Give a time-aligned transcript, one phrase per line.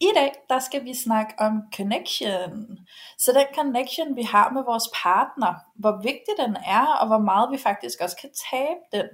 [0.00, 2.78] I dag, der skal vi snakke om connection.
[3.18, 7.50] Så den connection, vi har med vores partner, hvor vigtig den er, og hvor meget
[7.52, 9.08] vi faktisk også kan tabe den.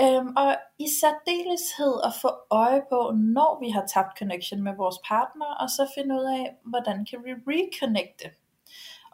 [0.00, 4.96] Øhm, og i særdeleshed at få øje på, når vi har tabt connection med vores
[5.08, 8.30] partner, og så finde ud af, hvordan kan vi reconnecte.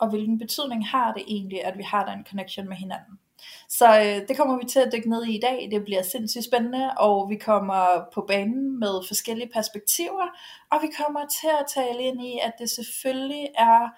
[0.00, 3.18] Og hvilken betydning har det egentlig, at vi har den connection med hinanden.
[3.68, 5.68] Så øh, det kommer vi til at dykke ned i i dag.
[5.70, 10.26] Det bliver sindssygt spændende, og vi kommer på banen med forskellige perspektiver,
[10.72, 13.88] og vi kommer til at tale ind i, at det selvfølgelig er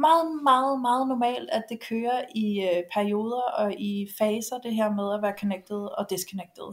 [0.00, 4.90] meget, meget, meget normalt, at det kører i øh, perioder og i faser, det her
[4.90, 6.68] med at være connected og disconnected.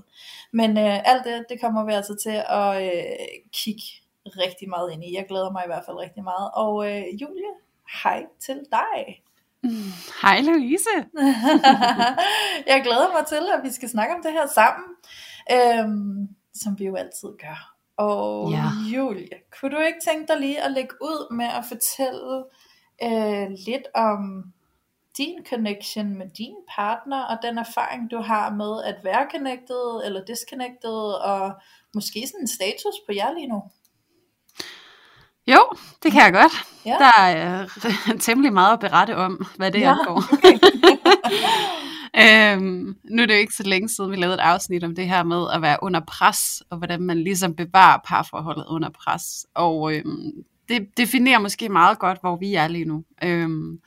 [0.51, 3.03] Men øh, alt det, det kommer vi altså til at øh,
[3.53, 3.83] kigge
[4.25, 5.15] rigtig meget ind i.
[5.15, 6.51] Jeg glæder mig i hvert fald rigtig meget.
[6.53, 7.53] Og øh, Julie,
[8.03, 9.23] hej til dig.
[9.63, 10.89] Mm, hej Louise.
[12.71, 14.87] jeg glæder mig til, at vi skal snakke om det her sammen,
[15.51, 17.75] øhm, som vi jo altid gør.
[17.97, 18.95] Og ja.
[18.95, 22.43] Julie, kunne du ikke tænke dig lige at lægge ud med at fortælle
[23.03, 24.43] øh, lidt om
[25.17, 30.25] din connection med din partner, og den erfaring, du har med at være connected eller
[30.25, 30.99] disconnected,
[31.31, 31.53] og
[31.93, 33.63] måske sådan en status på jer lige nu?
[35.47, 35.59] Jo,
[36.03, 36.53] det kan jeg godt.
[36.85, 36.97] Ja.
[36.99, 40.23] Der er øh, temmelig meget at berette om, hvad det ja, angår.
[40.33, 40.59] Okay.
[42.55, 45.07] øhm, nu er det jo ikke så længe siden, vi lavede et afsnit om det
[45.07, 49.45] her med at være under pres, og hvordan man ligesom bevarer parforholdet under pres.
[49.55, 50.31] Og øhm,
[50.69, 53.03] det definerer måske meget godt, hvor vi er lige nu.
[53.23, 53.79] Øhm,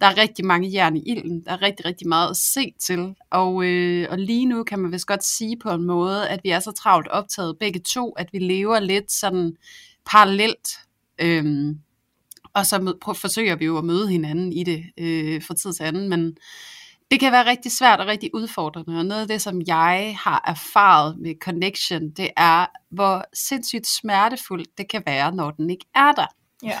[0.00, 3.14] der er rigtig mange jern i ilden, der er rigtig, rigtig meget at se til,
[3.30, 6.50] og, øh, og lige nu kan man vist godt sige på en måde, at vi
[6.50, 9.56] er så travlt optaget begge to, at vi lever lidt sådan
[10.06, 10.68] parallelt
[11.20, 11.78] Øhm,
[12.54, 15.82] og så mød, forsøger vi jo at møde hinanden i det øh, fra tid til
[15.82, 16.36] anden, men
[17.10, 20.44] det kan være rigtig svært og rigtig udfordrende, og noget af det, som jeg har
[20.46, 26.12] erfaret med connection, det er, hvor sindssygt smertefuldt det kan være, når den ikke er
[26.12, 26.26] der.
[26.62, 26.78] Ja.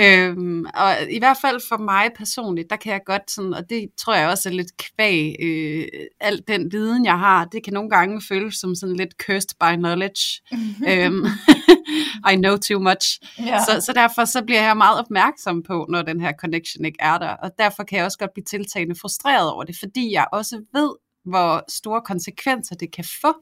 [0.28, 3.88] øhm, og i hvert fald for mig personligt, der kan jeg godt sådan, og det
[3.98, 5.84] tror jeg også er lidt kvæg, øh,
[6.20, 9.76] al den viden jeg har, det kan nogle gange føles som sådan lidt cursed by
[9.76, 10.42] knowledge.
[10.88, 11.26] øhm,
[12.32, 13.20] I know too much.
[13.38, 13.58] Ja.
[13.64, 17.18] Så, så derfor så bliver jeg meget opmærksom på, når den her connection ikke er
[17.18, 20.56] der, og derfor kan jeg også godt blive tiltagende frustreret over det, fordi jeg også
[20.72, 20.90] ved,
[21.24, 23.34] hvor store konsekvenser det kan få,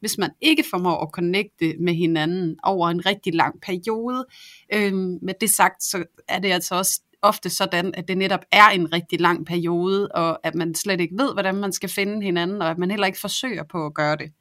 [0.00, 4.26] hvis man ikke formår at connecte med hinanden over en rigtig lang periode.
[4.74, 8.68] Øhm, med det sagt, så er det altså også ofte sådan, at det netop er
[8.68, 12.62] en rigtig lang periode, og at man slet ikke ved, hvordan man skal finde hinanden,
[12.62, 14.32] og at man heller ikke forsøger på at gøre det.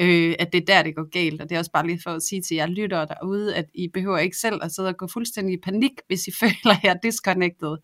[0.00, 2.10] Øh, at det er der, det går galt, og det er også bare lige for
[2.10, 5.06] at sige til jer lyttere derude, at I behøver ikke selv at sidde og gå
[5.12, 7.76] fuldstændig i panik, hvis I føler jer disconnected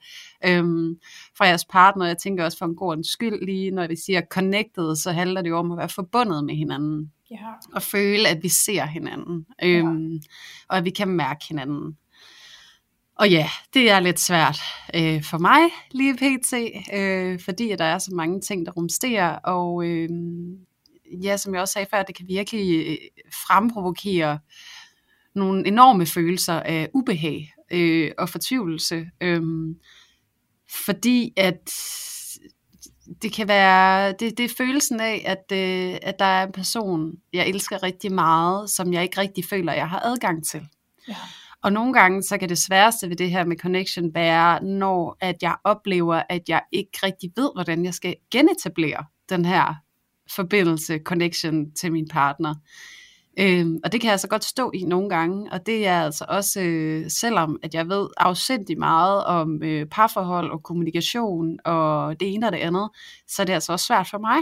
[0.47, 0.97] øhm,
[1.37, 2.07] fra jeres partner.
[2.07, 5.51] Jeg tænker også for en god skyld lige, når vi siger connected, så handler det
[5.51, 7.13] jo om at være forbundet med hinanden.
[7.31, 7.37] Ja.
[7.75, 9.47] Og føle, at vi ser hinanden.
[9.63, 10.19] Øhm, ja.
[10.69, 11.97] Og at vi kan mærke hinanden.
[13.21, 14.61] Og ja, det er lidt svært
[14.95, 15.61] øh, for mig
[15.91, 16.53] lige pt,
[16.93, 20.09] øh, fordi der er så mange ting, der rumsterer, og øh,
[21.23, 22.97] ja, som jeg også sagde før, det kan virkelig øh,
[23.47, 24.39] fremprovokere
[25.35, 29.43] nogle enorme følelser af ubehag øh, og fortvivlelse, øh,
[30.87, 31.71] fordi at
[33.23, 37.13] det kan være, det, det er følelsen af, at, øh, at der er en person,
[37.33, 40.61] jeg elsker rigtig meget, som jeg ikke rigtig føler, jeg har adgang til.
[41.09, 41.17] Ja.
[41.63, 45.37] Og nogle gange, så kan det sværeste ved det her med connection være, når at
[45.43, 49.75] jeg oplever, at jeg ikke rigtig ved, hvordan jeg skal genetablere den her
[50.31, 52.55] forbindelse, connection til min partner.
[53.39, 56.25] Øhm, og det kan jeg altså godt stå i nogle gange, og det er altså
[56.29, 62.35] også, øh, selvom at jeg ved afsindig meget om øh, parforhold og kommunikation og det
[62.35, 62.91] ene og det andet,
[63.29, 64.39] så er det altså også svært for mig.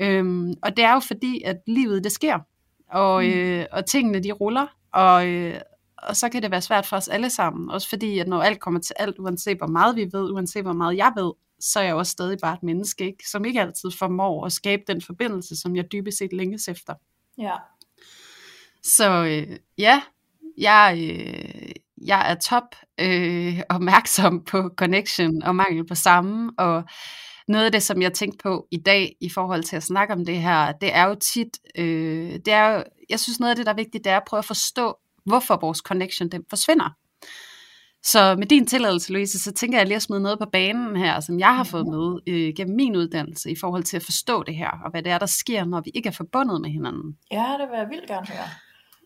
[0.00, 2.38] Øhm, og det er jo fordi, at livet det sker,
[2.90, 3.30] og, mm.
[3.30, 5.54] øh, og tingene de ruller, og, øh,
[6.04, 8.60] og så kan det være svært for os alle sammen, også fordi, at når alt
[8.60, 11.84] kommer til alt, uanset hvor meget vi ved, uanset hvor meget jeg ved, så er
[11.84, 13.28] jeg også stadig bare et menneske, ikke?
[13.30, 16.94] som ikke altid formår at skabe den forbindelse, som jeg dybest set længes efter.
[17.38, 17.54] Ja.
[18.82, 20.02] Så øh, ja,
[20.58, 21.70] jeg, øh,
[22.06, 26.84] jeg er top øh, opmærksom på connection og mangel på samme, og
[27.48, 30.24] noget af det, som jeg tænkte på i dag i forhold til at snakke om
[30.24, 33.66] det her, det er jo tit, øh, det er jo, jeg synes noget af det,
[33.66, 36.90] der er vigtigt, det er at prøve at forstå, hvorfor vores connection den forsvinder.
[38.02, 41.20] Så med din tilladelse, Louise, så tænker jeg lige at smide noget på banen her,
[41.20, 44.56] som jeg har fået med øh, gennem min uddannelse i forhold til at forstå det
[44.56, 47.18] her, og hvad det er, der sker, når vi ikke er forbundet med hinanden.
[47.32, 48.48] Ja, det vil jeg vildt gerne høre.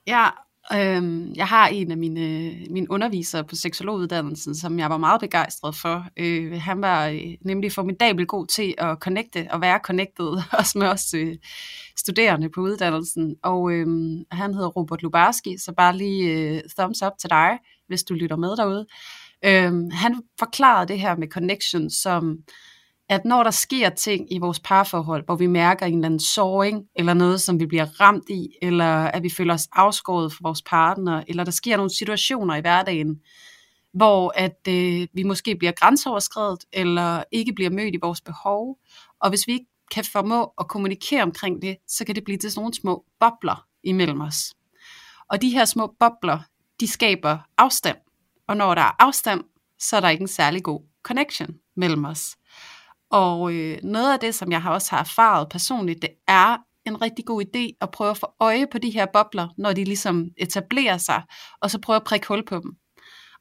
[0.07, 0.29] Ja,
[0.73, 5.75] Øhm, jeg har en af mine, mine undervisere på seksologuddannelsen, som jeg var meget begejstret
[5.75, 6.07] for.
[6.17, 10.87] Øh, han var øh, nemlig formidabel god til at connecte og være connected, også med
[10.87, 11.37] os øh,
[11.97, 13.37] studerende på uddannelsen.
[13.43, 13.87] Og øh,
[14.31, 18.37] han hedder Robert Lubarski, så bare lige øh, thumbs up til dig, hvis du lytter
[18.37, 18.87] med derude.
[19.45, 22.39] Øh, han forklarede det her med connection som
[23.09, 26.85] at når der sker ting i vores parforhold, hvor vi mærker en eller anden såring,
[26.97, 30.63] eller noget, som vi bliver ramt i, eller at vi føler os afskåret fra vores
[30.63, 33.21] partner, eller der sker nogle situationer i hverdagen,
[33.93, 38.79] hvor at øh, vi måske bliver grænseoverskredet, eller ikke bliver mødt i vores behov.
[39.21, 42.51] Og hvis vi ikke kan formå at kommunikere omkring det, så kan det blive til
[42.51, 44.55] sådan nogle små bobler imellem os.
[45.31, 46.39] Og de her små bobler,
[46.81, 47.97] de skaber afstand.
[48.49, 49.45] Og når der er afstand,
[49.79, 52.37] så er der ikke en særlig god connection mellem os.
[53.11, 56.57] Og øh, noget af det, som jeg har også har erfaret personligt, det er
[56.87, 59.85] en rigtig god idé at prøve at få øje på de her bobler, når de
[59.85, 61.23] ligesom etablerer sig,
[61.63, 62.73] og så prøve at prikke hul på dem.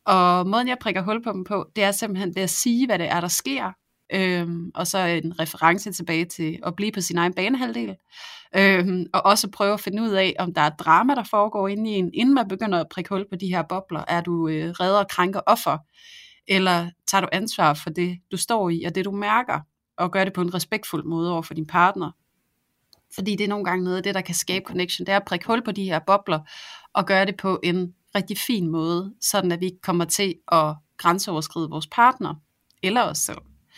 [0.05, 2.99] Og måden jeg prikker hul på dem på, det er simpelthen det at sige, hvad
[2.99, 3.71] det er, der sker,
[4.13, 7.95] øhm, og så en reference tilbage til at blive på sin egen banehalvdel,
[8.55, 11.91] øhm, og også prøve at finde ud af, om der er drama, der foregår inde
[11.91, 14.03] i en, inden man begynder at prikke hul på de her bobler.
[14.07, 15.77] Er du øh, redder, krænker, offer?
[16.47, 19.59] Eller tager du ansvar for det, du står i, og det du mærker,
[19.97, 22.11] og gør det på en respektfuld måde over for din partner?
[23.15, 25.25] Fordi det er nogle gange noget af det, der kan skabe connection, det er at
[25.25, 26.39] prikke hul på de her bobler,
[26.93, 30.75] og gøre det på en rigtig fin måde, sådan at vi ikke kommer til at
[30.97, 32.35] grænseoverskride vores partner,
[32.83, 33.37] eller os selv.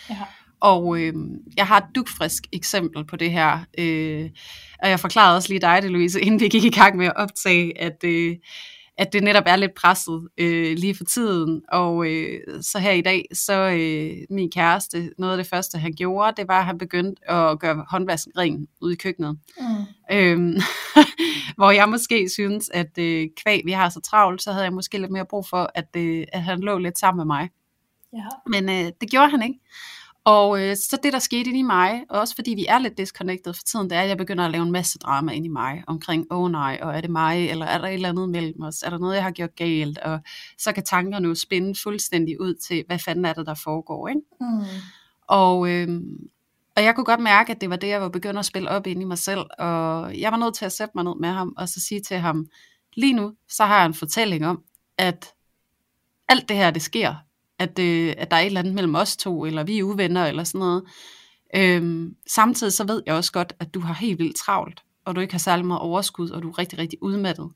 [0.09, 0.17] Ja.
[0.59, 1.13] Og øh,
[1.57, 4.29] jeg har et dugfrisk eksempel på det her, øh,
[4.83, 7.15] og jeg forklarede også lige dig det, Louise, inden vi gik i gang med at
[7.15, 8.35] optage, at øh,
[8.99, 11.61] at det netop er lidt presset øh, lige for tiden.
[11.71, 15.93] Og øh, så her i dag, så øh, min kæreste, noget af det første han
[15.93, 19.39] gjorde, det var, at han begyndte at gøre håndvasken ren ude i køkkenet.
[19.59, 20.15] Mm.
[20.15, 20.55] Øhm,
[21.57, 24.97] hvor jeg måske synes, at øh, kvæg, vi har så travlt, så havde jeg måske
[24.97, 27.49] lidt mere brug for, at, øh, at han lå lidt sammen med mig.
[28.13, 28.27] Ja.
[28.47, 29.59] Men øh, det gjorde han ikke.
[30.25, 33.53] Og øh, så det, der skete ind i mig, også fordi vi er lidt disconnected
[33.53, 35.83] for tiden, det er, at jeg begynder at lave en masse drama ind i mig,
[35.87, 38.61] omkring, åh oh, nej, og er det mig, eller er der et eller andet mellem
[38.63, 40.19] os, er der noget, jeg har gjort galt, og
[40.57, 44.21] så kan tankerne jo spænde fuldstændig ud til, hvad fanden er det, der foregår, ikke?
[44.41, 44.63] Mm.
[45.27, 46.01] Og, øh,
[46.75, 48.87] og jeg kunne godt mærke, at det var det, jeg var begyndt at spille op
[48.87, 51.53] ind i mig selv, og jeg var nødt til at sætte mig ned med ham,
[51.57, 52.47] og så sige til ham,
[52.93, 54.63] lige nu, så har jeg en fortælling om,
[54.97, 55.33] at
[56.27, 57.15] alt det her, det sker,
[57.59, 60.25] at, øh, at der er et eller andet mellem os to, eller vi er uvenner,
[60.25, 60.83] eller sådan noget.
[61.55, 65.21] Øhm, samtidig så ved jeg også godt, at du har helt vildt travlt, og du
[65.21, 67.49] ikke har særlig meget overskud, og du er rigtig, rigtig udmattet.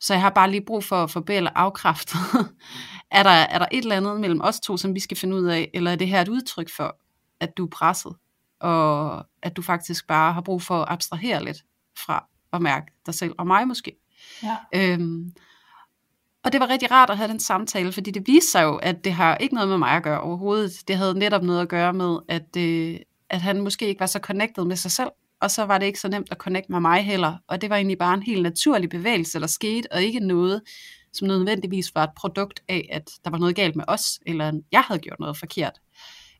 [0.00, 2.18] Så jeg har bare lige brug for at få eller afkræftet.
[3.10, 5.44] er, der, er der et eller andet mellem os to, som vi skal finde ud
[5.44, 6.96] af, eller er det her et udtryk for,
[7.40, 8.12] at du er presset,
[8.60, 11.58] og at du faktisk bare har brug for at abstrahere lidt
[11.98, 13.96] fra at mærke dig selv, og mig måske.
[14.42, 14.56] Ja.
[14.74, 15.32] Øhm,
[16.46, 19.04] og det var rigtig rart at have den samtale, fordi det viste sig jo, at
[19.04, 20.72] det har ikke noget med mig at gøre overhovedet.
[20.88, 22.96] Det havde netop noget at gøre med, at, øh,
[23.30, 25.08] at han måske ikke var så connected med sig selv,
[25.40, 27.36] og så var det ikke så nemt at connecte med mig heller.
[27.48, 30.62] Og det var egentlig bare en helt naturlig bevægelse, der skete, og ikke noget,
[31.12, 34.80] som nødvendigvis var et produkt af, at der var noget galt med os, eller jeg
[34.80, 35.80] havde gjort noget forkert.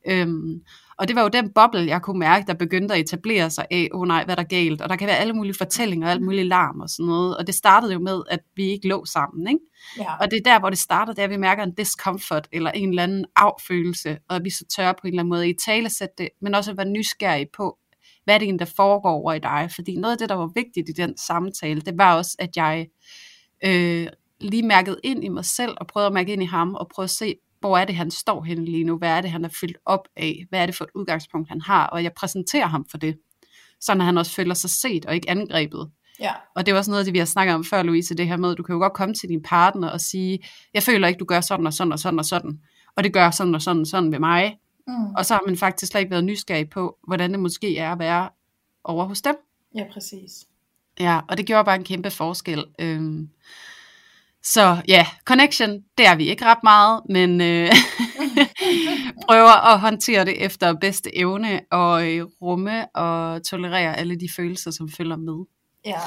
[0.08, 0.60] Øhm,
[0.98, 3.88] og det var jo den boble, jeg kunne mærke, der begyndte at etablere sig af,
[3.92, 4.80] åh oh nej, hvad er der galt?
[4.80, 7.36] Og der kan være alle mulige fortællinger, alt muligt larm og sådan noget.
[7.36, 9.48] Og det startede jo med, at vi ikke lå sammen.
[9.48, 9.60] Ikke?
[9.98, 10.16] Ja.
[10.20, 13.02] Og det er der, hvor det startede, der vi mærker en discomfort, eller en eller
[13.02, 16.14] anden affølelse, og at vi så tør på en eller anden måde i tale sætte
[16.18, 17.78] det, men også at være nysgerrig på,
[18.24, 19.68] hvad er det egentlig, der foregår over i dig?
[19.74, 22.86] Fordi noget af det, der var vigtigt i den samtale, det var også, at jeg
[23.64, 24.06] øh,
[24.40, 27.06] lige mærkede ind i mig selv, og prøvede at mærke ind i ham, og prøvede
[27.06, 29.48] at se, hvor er det, han står henne lige nu, hvad er det, han er
[29.60, 32.86] fyldt op af, hvad er det for et udgangspunkt, han har, og jeg præsenterer ham
[32.90, 33.18] for det,
[33.80, 35.90] så han også føler sig set og ikke angrebet.
[36.20, 36.32] Ja.
[36.56, 38.36] Og det er også noget af det, vi har snakket om før, Louise, det her
[38.36, 40.38] med, at du kan jo godt komme til din partner og sige,
[40.74, 42.60] jeg føler ikke, du gør sådan og sådan og sådan og sådan,
[42.96, 44.58] og det gør sådan og sådan og sådan ved mig.
[44.86, 45.14] Mm.
[45.16, 47.98] Og så har man faktisk slet ikke været nysgerrig på, hvordan det måske er at
[47.98, 48.28] være
[48.84, 49.34] over hos dem.
[49.74, 50.46] Ja, præcis.
[51.00, 52.64] Ja, og det gjorde bare en kæmpe forskel.
[52.78, 53.30] Øhm,
[54.48, 57.70] så ja, connection, det er vi ikke ret meget, men øh,
[59.28, 64.70] prøver at håndtere det efter bedste evne og øh, rumme og tolerere alle de følelser,
[64.70, 65.44] som følger med.
[65.84, 66.00] Ja.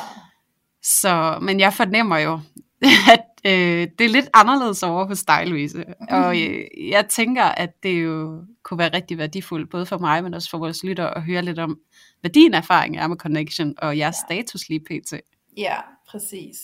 [0.84, 2.40] Så, men jeg fornemmer jo,
[3.14, 5.86] at øh, det er lidt anderledes over hos dig, Louise.
[6.10, 10.34] Og øh, jeg tænker, at det jo kunne være rigtig værdifuldt, både for mig, men
[10.34, 11.80] også for vores lytter, at høre lidt om,
[12.22, 14.36] hvad din erfaring er med connection og jeres ja.
[14.36, 15.14] status lige pt.
[15.58, 15.76] Ja,
[16.10, 16.56] præcis.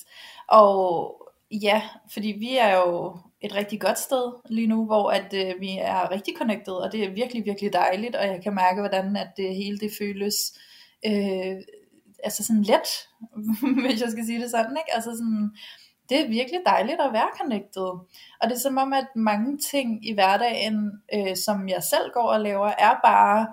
[0.49, 1.24] Og
[1.61, 1.81] Ja,
[2.13, 6.11] fordi vi er jo et rigtig godt sted lige nu, hvor at øh, vi er
[6.11, 9.55] rigtig connected, og det er virkelig, virkelig dejligt, og jeg kan mærke, hvordan at det
[9.55, 10.35] hele det føles
[11.05, 11.55] øh,
[12.23, 12.87] altså sådan let,
[13.87, 14.95] hvis jeg skal sige det sådan, ikke?
[14.95, 15.51] Altså sådan,
[16.09, 17.89] det er virkelig dejligt at være connected.
[18.41, 22.27] Og det er som om, at mange ting i hverdagen, øh, som jeg selv går
[22.27, 23.47] og laver, er bare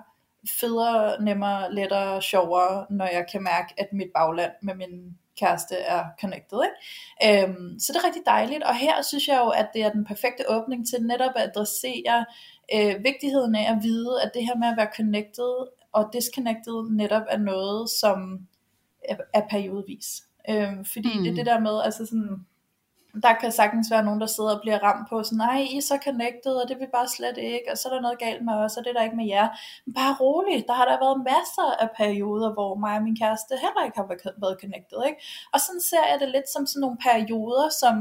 [0.59, 6.03] federe, nemmere, lettere, sjovere, når jeg kan mærke, at mit bagland med min kæreste er
[6.21, 6.59] connected.
[6.63, 7.43] Ikke?
[7.43, 10.05] Øhm, så det er rigtig dejligt, og her synes jeg jo, at det er den
[10.05, 12.25] perfekte åbning til netop at adressere
[12.75, 17.23] øh, vigtigheden af at vide, at det her med at være connected og disconnected netop
[17.29, 18.39] er noget, som
[19.09, 20.23] er, er periodvis.
[20.49, 21.23] Øhm, fordi mm.
[21.23, 22.45] det er det der med, altså sådan,
[23.21, 25.81] der kan sagtens være nogen, der sidder og bliver ramt på sådan, nej, I er
[25.81, 28.53] så connected, og det vil bare slet ikke, og så er der noget galt med
[28.53, 29.47] os, og det er der ikke med jer.
[29.85, 33.53] Men bare roligt, der har der været masser af perioder, hvor mig og min kæreste
[33.63, 34.07] heller ikke har
[34.43, 35.19] været connected, ikke?
[35.53, 37.95] Og sådan ser jeg det lidt som sådan nogle perioder, som,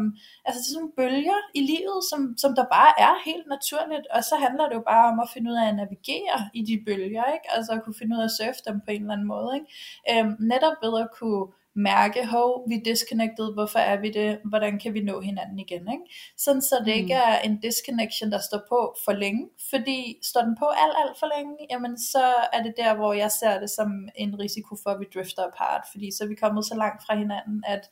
[0.47, 4.35] altså sådan nogle bølger i livet, som, som der bare er helt naturligt, og så
[4.45, 7.49] handler det jo bare om at finde ud af at navigere i de bølger, ikke?
[7.57, 9.69] Altså at kunne finde ud af at surfe dem på en eller anden måde, ikke?
[10.11, 14.78] Øhm, netop ved at kunne mærke, hov, vi er disconnected, hvorfor er vi det, hvordan
[14.78, 16.04] kan vi nå hinanden igen, ikke?
[16.36, 17.00] Sådan så det mm.
[17.00, 21.18] ikke er en disconnection, der står på for længe, fordi står den på alt, alt
[21.18, 24.90] for længe, jamen så er det der, hvor jeg ser det som en risiko for,
[24.90, 27.90] at vi drifter apart, fordi så er vi kommet så langt fra hinanden, at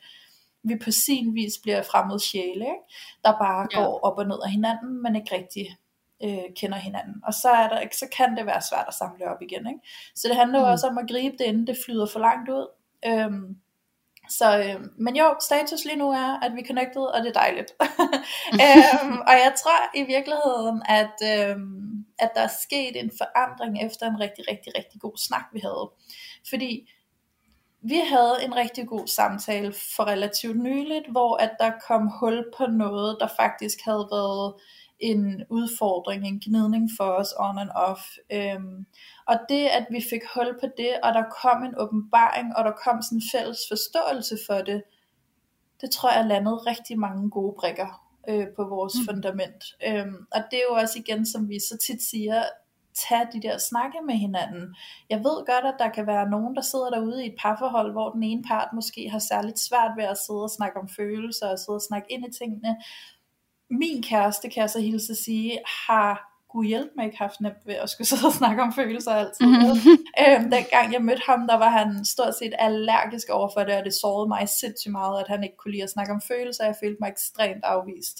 [0.62, 2.86] vi på sin vis bliver fremmede sjæle, ikke?
[3.24, 3.78] der bare ja.
[3.78, 5.66] går op og ned af hinanden, men ikke rigtig
[6.24, 7.14] øh, kender hinanden.
[7.24, 9.66] Og så, er der, så kan det være svært at samle op igen.
[9.66, 9.80] Ikke?
[10.14, 10.70] Så det handler mm.
[10.72, 12.66] også om at gribe det, inden det flyder for langt ud.
[13.06, 13.56] Øhm,
[14.30, 17.40] så, øh, men jo, status lige nu er, at vi er connected, og det er
[17.40, 17.72] dejligt.
[18.66, 24.06] øhm, og jeg tror i virkeligheden, at, øhm, at der er sket en forandring efter
[24.06, 25.90] en rigtig, rigtig, rigtig god snak, vi havde.
[26.48, 26.88] Fordi
[27.82, 32.66] vi havde en rigtig god samtale for relativt nyligt, hvor at der kom hul på
[32.66, 34.54] noget, der faktisk havde været
[35.00, 38.02] en udfordring, en gnidning for os on and off.
[38.32, 38.86] Øhm,
[39.26, 42.72] og det, at vi fik hul på det, og der kom en åbenbaring, og der
[42.84, 44.82] kom sådan en fælles forståelse for det,
[45.80, 49.04] det tror jeg landede rigtig mange gode brikker øh, på vores mm.
[49.06, 49.64] fundament.
[49.86, 52.42] Øhm, og det er jo også igen, som vi så tit siger,
[53.08, 54.74] tage de der snakke med hinanden.
[55.10, 58.10] Jeg ved godt, at der kan være nogen, der sidder derude i et parforhold, hvor
[58.10, 61.58] den ene part måske har særligt svært ved at sidde og snakke om følelser og
[61.58, 62.76] sidde og snakke ind i tingene.
[63.70, 65.58] Min kæreste, kan jeg så hilse at sige,
[65.88, 69.12] har Gud hjælp mig ikke haft nemt ved at skulle sidde og snakke om følelser
[69.12, 69.46] altid.
[69.46, 69.98] Mm-hmm.
[70.22, 73.84] Øhm, dengang jeg mødte ham, der var han stort set allergisk over for det, og
[73.84, 76.64] det sårede mig sindssygt meget, at han ikke kunne lide at snakke om følelser.
[76.64, 78.16] Jeg følte mig ekstremt afvist.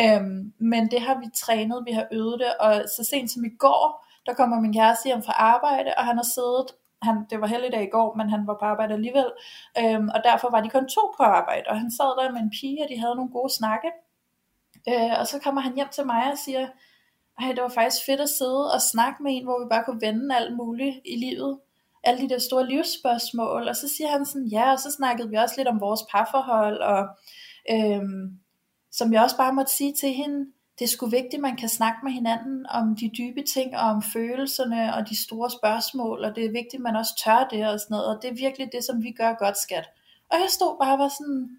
[0.00, 3.54] Øhm, men det har vi trænet, vi har øvet det, og så sent som i
[3.58, 6.66] går, der kommer min kæreste hjem fra arbejde, og han har siddet
[7.02, 9.30] han, det var heldigdag i går, men han var på arbejde alligevel,
[9.80, 12.54] øhm, og derfor var de kun to på arbejde, og han sad der med en
[12.60, 13.88] pige, og de havde nogle gode snakke,
[14.88, 16.68] øh, og så kommer han hjem til mig og siger,
[17.40, 20.00] ej, det var faktisk fedt at sidde og snakke med en, hvor vi bare kunne
[20.00, 21.58] vende alt muligt i livet.
[22.04, 23.68] Alle de der store livsspørgsmål.
[23.68, 26.78] Og så siger han sådan, ja, og så snakkede vi også lidt om vores parforhold.
[26.78, 27.08] Og
[27.70, 28.38] øhm,
[28.92, 30.46] som jeg også bare måtte sige til hende,
[30.78, 33.82] det er sgu vigtigt, at man kan snakke med hinanden om de dybe ting, og
[33.82, 37.68] om følelserne, og de store spørgsmål, og det er vigtigt, at man også tør det
[37.68, 39.86] og sådan noget, og det er virkelig det, som vi gør godt, skat.
[40.30, 41.58] Og jeg stod bare og var sådan,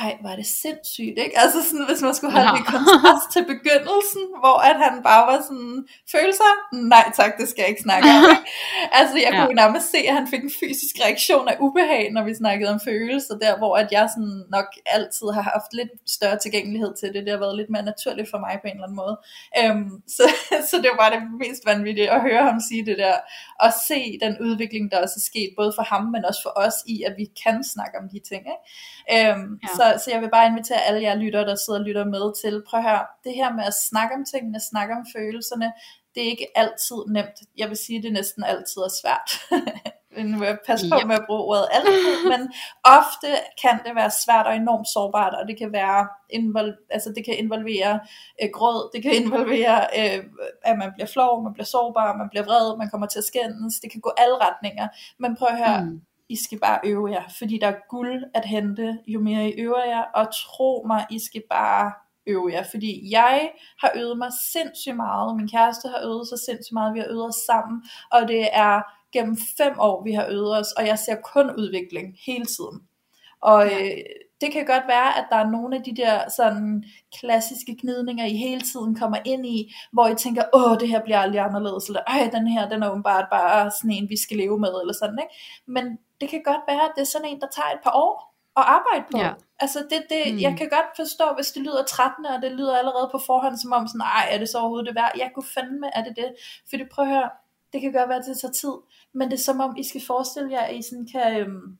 [0.00, 1.38] ej, var det sindssygt, ikke?
[1.38, 2.54] Altså sådan, hvis man skulle have ja.
[2.56, 6.50] det kontrast til begyndelsen, hvor at han bare var sådan, følelser?
[6.94, 8.22] Nej tak, det skal jeg ikke snakke om.
[9.00, 9.38] Altså jeg ja.
[9.40, 12.80] kunne nærmest se, at han fik en fysisk reaktion af ubehag, når vi snakkede om
[12.84, 17.24] følelser, der hvor at jeg sådan nok altid har haft lidt større tilgængelighed til det.
[17.24, 19.16] Det har været lidt mere naturligt for mig på en eller anden måde.
[19.60, 20.24] Øhm, så,
[20.70, 23.16] så det var det mest vanvittige at høre ham sige det der,
[23.60, 26.78] og se den udvikling, der også er sket, både for ham, men også for os
[26.86, 28.42] i, at vi kan snakke om de ting.
[28.52, 28.64] Ikke?
[29.14, 29.68] Øhm, ja.
[29.76, 32.42] Så så, så jeg vil bare invitere alle jer lyttere, der sidder og lytter med
[32.42, 35.72] til, prøv at høre, det her med at snakke om tingene, snakke om følelserne,
[36.14, 37.36] det er ikke altid nemt.
[37.56, 39.30] Jeg vil sige, det er næsten altid er svært.
[40.30, 41.06] nu vil jeg passe på yep.
[41.06, 42.40] med at bruge ordet altid, men
[42.98, 43.30] ofte
[43.62, 46.00] kan det være svært og enormt sårbart, og det kan være
[46.38, 48.00] invol- altså det kan involvere
[48.42, 50.24] øh, gråd, det kan involvere, øh,
[50.62, 53.80] at man bliver flov, man bliver sårbar, man bliver vred, man kommer til at skændes,
[53.82, 54.88] det kan gå alle retninger,
[55.18, 58.44] men prøv at høre, mm i skal bare øve jer, fordi der er guld at
[58.44, 61.92] hente, jo mere I øver jer, og tro mig, I skal bare
[62.26, 63.50] øve jer, fordi jeg
[63.80, 67.28] har øvet mig sindssygt meget, min kæreste har øvet sig sindssygt meget, vi har øvet
[67.28, 71.16] os sammen, og det er gennem fem år, vi har øvet os, og jeg ser
[71.34, 72.80] kun udvikling hele tiden.
[73.40, 73.96] Og øh,
[74.40, 76.84] det kan godt være, at der er nogle af de der sådan
[77.18, 81.18] klassiske gnidninger, I hele tiden kommer ind i, hvor I tænker, åh, det her bliver
[81.18, 84.58] aldrig anderledes, eller ej, den her, den er åbenbart bare sådan en, vi skal leve
[84.58, 85.34] med, eller sådan, ikke?
[85.66, 88.14] Men det kan godt være, at det er sådan en, der tager et par år
[88.56, 89.18] at arbejde på.
[89.18, 89.32] Ja.
[89.60, 90.40] Altså det, det, mm.
[90.40, 93.72] jeg kan godt forstå, hvis det lyder trættende, og det lyder allerede på forhånd, som
[93.72, 95.12] om sådan, ej, er det så overhovedet det værd?
[95.18, 96.30] Jeg kunne fandme, er det det?
[96.70, 97.30] Fordi prøv at høre,
[97.72, 98.74] det kan godt være, at det tager tid,
[99.12, 101.78] men det er som om, I skal forestille jer, at I sådan kan øhm,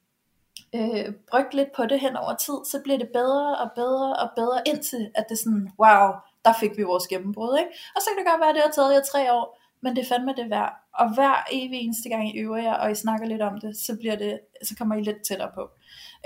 [0.74, 4.28] øh, brygge lidt på det hen over tid, så bliver det bedre og bedre og
[4.36, 6.06] bedre, indtil at det er sådan, wow,
[6.44, 7.70] der fik vi vores gennembrud, ikke?
[7.96, 10.02] Og så kan det godt være, at det har taget jer tre år, men det
[10.02, 10.72] er fandme det værd.
[10.94, 13.96] Og hver evig eneste gang I øver jer, og I snakker lidt om det, så,
[13.96, 15.70] bliver det, så kommer I lidt tættere på.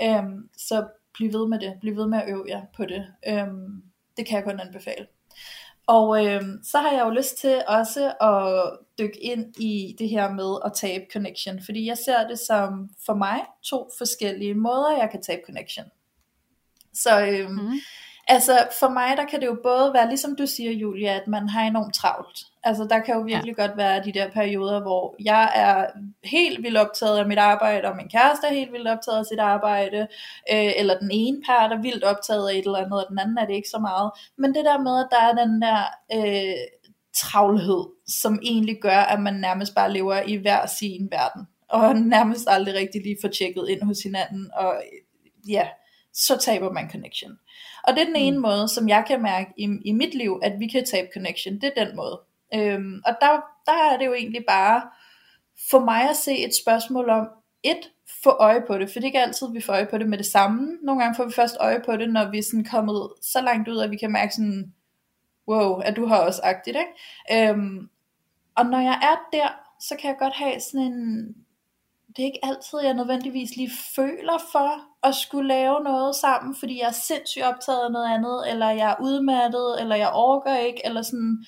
[0.01, 1.73] Øhm, så bliv ved med det.
[1.81, 3.07] Bliv ved med at øve jer på det.
[3.27, 3.83] Øhm,
[4.17, 5.07] det kan jeg kun anbefale.
[5.87, 10.31] Og øhm, så har jeg jo lyst til også at dykke ind i det her
[10.31, 15.09] med at tabe connection, fordi jeg ser det som for mig to forskellige måder, jeg
[15.11, 15.85] kan tabe connection.
[16.93, 17.73] Så øhm, mm.
[18.31, 21.49] Altså for mig, der kan det jo både være, ligesom du siger, Julia, at man
[21.49, 22.39] har enormt travlt.
[22.63, 23.63] Altså der kan jo virkelig ja.
[23.65, 25.87] godt være de der perioder, hvor jeg er
[26.23, 29.39] helt vildt optaget af mit arbejde, og min kæreste er helt vildt optaget af sit
[29.39, 29.99] arbejde,
[30.53, 33.37] øh, eller den ene part er vildt optaget af et eller andet, og den anden
[33.37, 34.11] er det ikke så meget.
[34.37, 35.79] Men det der med, at der er den der
[36.17, 36.57] øh,
[37.15, 37.83] travlhed,
[38.21, 42.73] som egentlig gør, at man nærmest bare lever i hver sin verden, og nærmest aldrig
[42.75, 44.81] rigtig lige får tjekket ind hos hinanden, og
[45.49, 45.67] ja,
[46.13, 47.31] så taber man connection.
[47.83, 48.41] Og det er den ene mm.
[48.41, 51.53] måde, som jeg kan mærke i, i mit liv, at vi kan tabe connection.
[51.53, 52.21] Det er den måde.
[52.53, 53.27] Øhm, og der,
[53.65, 54.81] der er det jo egentlig bare
[55.69, 57.27] for mig at se et spørgsmål om,
[57.63, 57.91] et,
[58.23, 60.17] få øje på det, for det er ikke altid, vi får øje på det med
[60.17, 60.77] det samme.
[60.81, 63.67] Nogle gange får vi først øje på det, når vi er sådan kommet så langt
[63.67, 64.73] ud, at vi kan mærke sådan,
[65.47, 67.49] wow, at du har også agtigt, ikke?
[67.49, 67.89] Øhm,
[68.55, 69.47] og når jeg er der,
[69.79, 71.35] så kan jeg godt have sådan en
[72.19, 74.69] det er ikke altid, jeg nødvendigvis lige føler for
[75.07, 78.91] at skulle lave noget sammen, fordi jeg er sindssygt optaget af noget andet, eller jeg
[78.91, 81.45] er udmattet, eller jeg orker ikke, eller sådan.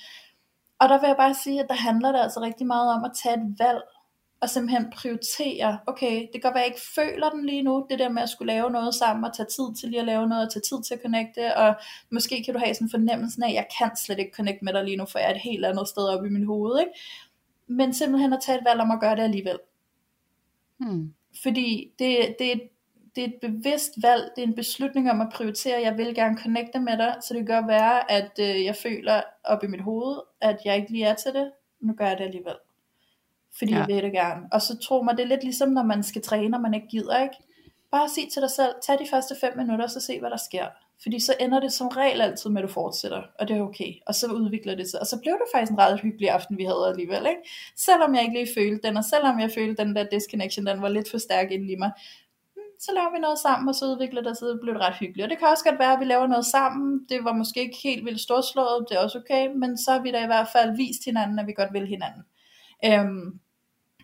[0.79, 3.11] Og der vil jeg bare sige, at der handler det altså rigtig meget om at
[3.23, 3.81] tage et valg,
[4.41, 7.85] og simpelthen prioritere, okay, det kan godt være, at jeg ikke føler den lige nu,
[7.89, 10.27] det der med at skulle lave noget sammen, og tage tid til lige at lave
[10.27, 11.75] noget, og tage tid til at connecte, og
[12.11, 14.73] måske kan du have sådan en fornemmelse af, at jeg kan slet ikke connecte med
[14.73, 16.93] dig lige nu, for jeg er et helt andet sted oppe i min hoved, ikke?
[17.67, 19.59] Men simpelthen at tage et valg om at gøre det alligevel.
[20.81, 21.13] Hmm.
[21.43, 22.61] Fordi det, det,
[23.15, 26.37] det er et bevidst valg, det er en beslutning om at prioritere, jeg vil gerne
[26.37, 29.81] connecte med dig, så det kan godt være, at øh, jeg føler op i mit
[29.81, 32.55] hoved, at jeg ikke lige er til det, nu gør jeg det alligevel.
[33.57, 33.77] Fordi ja.
[33.77, 34.41] jeg vil det gerne.
[34.51, 36.87] Og så tror mig, det er lidt ligesom, når man skal træne, og man ikke
[36.87, 37.35] gider, ikke?
[37.91, 40.67] Bare sig til dig selv, tag de første 5 minutter, så se hvad der sker.
[41.03, 43.93] Fordi så ender det som regel altid med, at du fortsætter, og det er okay.
[44.07, 44.99] Og så udvikler det sig.
[44.99, 47.25] Og så blev det faktisk en ret hyggelig aften, vi havde alligevel.
[47.29, 47.41] Ikke?
[47.75, 50.89] Selvom jeg ikke lige følte den, og selvom jeg følte den der disconnection, den var
[50.89, 51.91] lidt for stærk inde i mig,
[52.55, 54.81] hmm, så laver vi noget sammen, og så udvikler det sig, og det blev det
[54.81, 55.23] ret hyggeligt.
[55.23, 57.05] Og det kan også godt være, at vi laver noget sammen.
[57.09, 60.11] Det var måske ikke helt vildt storslået, det er også okay, men så har vi
[60.11, 62.23] da i hvert fald vist hinanden, at vi godt vil hinanden.
[62.85, 63.39] Øhm,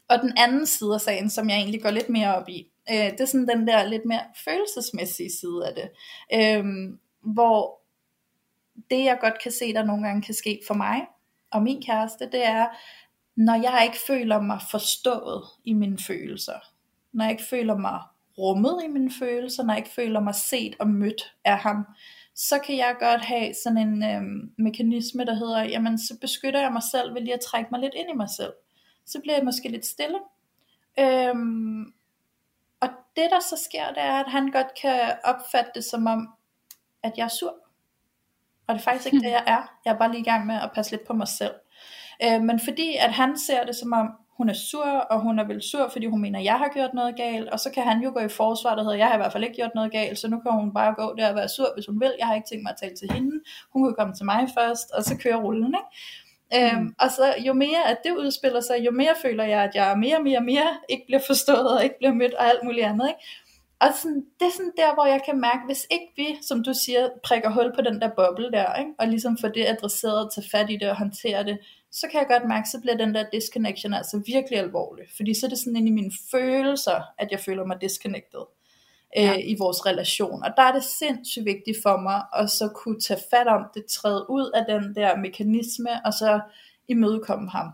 [0.09, 3.11] og den anden side af sagen, som jeg egentlig går lidt mere op i, Øh,
[3.11, 5.89] det er sådan den der lidt mere følelsesmæssige side af det.
[6.33, 6.65] Øh,
[7.33, 7.81] hvor
[8.89, 11.01] det jeg godt kan se, der nogle gange kan ske for mig
[11.51, 12.67] og min kæreste, det er,
[13.35, 16.59] når jeg ikke føler mig forstået i mine følelser.
[17.13, 18.01] Når jeg ikke føler mig
[18.37, 21.85] rummet i mine følelser, når jeg ikke føler mig set og mødt af ham,
[22.35, 26.73] så kan jeg godt have sådan en øhm, mekanisme, der hedder, jamen så beskytter jeg
[26.73, 28.53] mig selv ved lige at trække mig lidt ind i mig selv.
[29.05, 30.19] Så bliver jeg måske lidt stille.
[30.99, 31.93] Øhm,
[32.81, 36.27] og det der så sker, det er, at han godt kan opfatte det som om,
[37.03, 37.55] at jeg er sur.
[38.67, 39.77] Og det er faktisk ikke det, jeg er.
[39.85, 41.53] Jeg er bare lige i gang med at passe lidt på mig selv.
[42.23, 45.43] Øh, men fordi at han ser det som om, hun er sur, og hun er
[45.43, 48.01] vel sur, fordi hun mener, at jeg har gjort noget galt, og så kan han
[48.01, 50.19] jo gå i forsvar, der hedder, jeg har i hvert fald ikke gjort noget galt,
[50.19, 52.35] så nu kan hun bare gå der og være sur, hvis hun vil, jeg har
[52.35, 53.39] ikke tænkt mig at tale til hende,
[53.73, 55.87] hun kan komme til mig først, og så kører rullen, ikke?
[56.55, 56.95] Øhm, mm.
[56.99, 59.95] og så jo mere at det udspiller sig, jo mere føler jeg, at jeg er
[59.95, 63.07] mere, mere, mere ikke bliver forstået og ikke bliver mødt og alt muligt andet.
[63.07, 63.21] Ikke?
[63.79, 66.73] Og sådan, det er sådan der, hvor jeg kan mærke, hvis ikke vi, som du
[66.73, 68.91] siger, prikker hul på den der boble der, ikke?
[68.99, 71.57] og ligesom får det adresseret, tage fat i det og håndtere det,
[71.91, 75.05] så kan jeg godt mærke, så bliver den der disconnection altså virkelig alvorlig.
[75.15, 78.56] Fordi så er det sådan ind i mine følelser, at jeg føler mig disconnected
[79.15, 79.33] ja.
[79.33, 80.43] øh, i vores relation.
[80.43, 83.85] Og der er det sindssygt vigtigt for mig at så kunne tage fat om det,
[83.85, 86.41] træde ud af den der mekanisme, og så
[86.87, 87.67] imødekomme ham.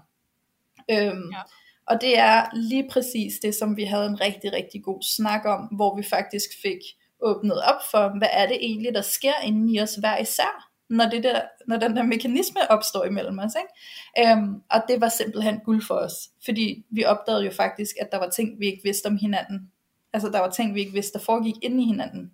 [0.92, 1.42] Øhm, ja.
[1.88, 5.60] Og det er lige præcis det, som vi havde en rigtig, rigtig god snak om,
[5.60, 6.80] hvor vi faktisk fik
[7.22, 11.06] åbnet op for, hvad er det egentlig, der sker inden i os hver især, når,
[11.06, 13.52] det der, når den der mekanisme opstår imellem os.
[13.56, 14.32] Ikke?
[14.32, 16.14] Øhm, og det var simpelthen guld for os,
[16.46, 19.72] fordi vi opdagede jo faktisk, at der var ting, vi ikke vidste om hinanden,
[20.14, 22.32] Altså der var ting, vi ikke vidste, der foregik inde i hinanden,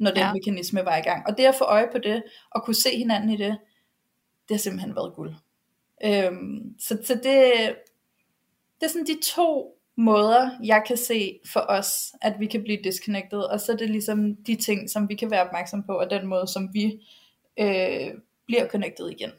[0.00, 0.32] når den ja.
[0.32, 1.26] mekanisme var i gang.
[1.26, 3.58] Og det at få øje på det, og kunne se hinanden i det,
[4.48, 5.34] det har simpelthen været guld.
[6.04, 7.76] Øhm, så, så det,
[8.80, 12.82] det er sådan de to måder, jeg kan se for os, at vi kan blive
[12.84, 16.10] disconnected, og så er det ligesom de ting, som vi kan være opmærksom på, og
[16.10, 17.06] den måde, som vi
[17.58, 18.10] øh,
[18.46, 19.30] bliver connected igen.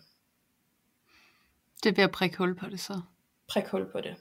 [1.84, 3.02] Det er ved at prikke hul på det så.
[3.48, 4.16] Prik hul på det.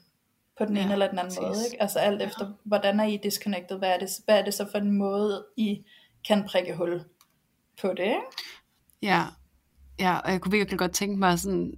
[0.58, 1.42] På den Ja, ene eller den anden præcis.
[1.42, 1.66] måde.
[1.66, 1.82] Ikke?
[1.82, 3.78] Altså alt efter, hvordan er I disconnected?
[3.78, 5.84] Hvad er, det, hvad er det så for en måde, I
[6.28, 7.04] kan prikke hul
[7.80, 8.04] på det?
[8.04, 8.20] Ikke?
[9.02, 9.24] Ja,
[9.98, 11.74] ja, og jeg kunne virkelig godt tænke mig sådan,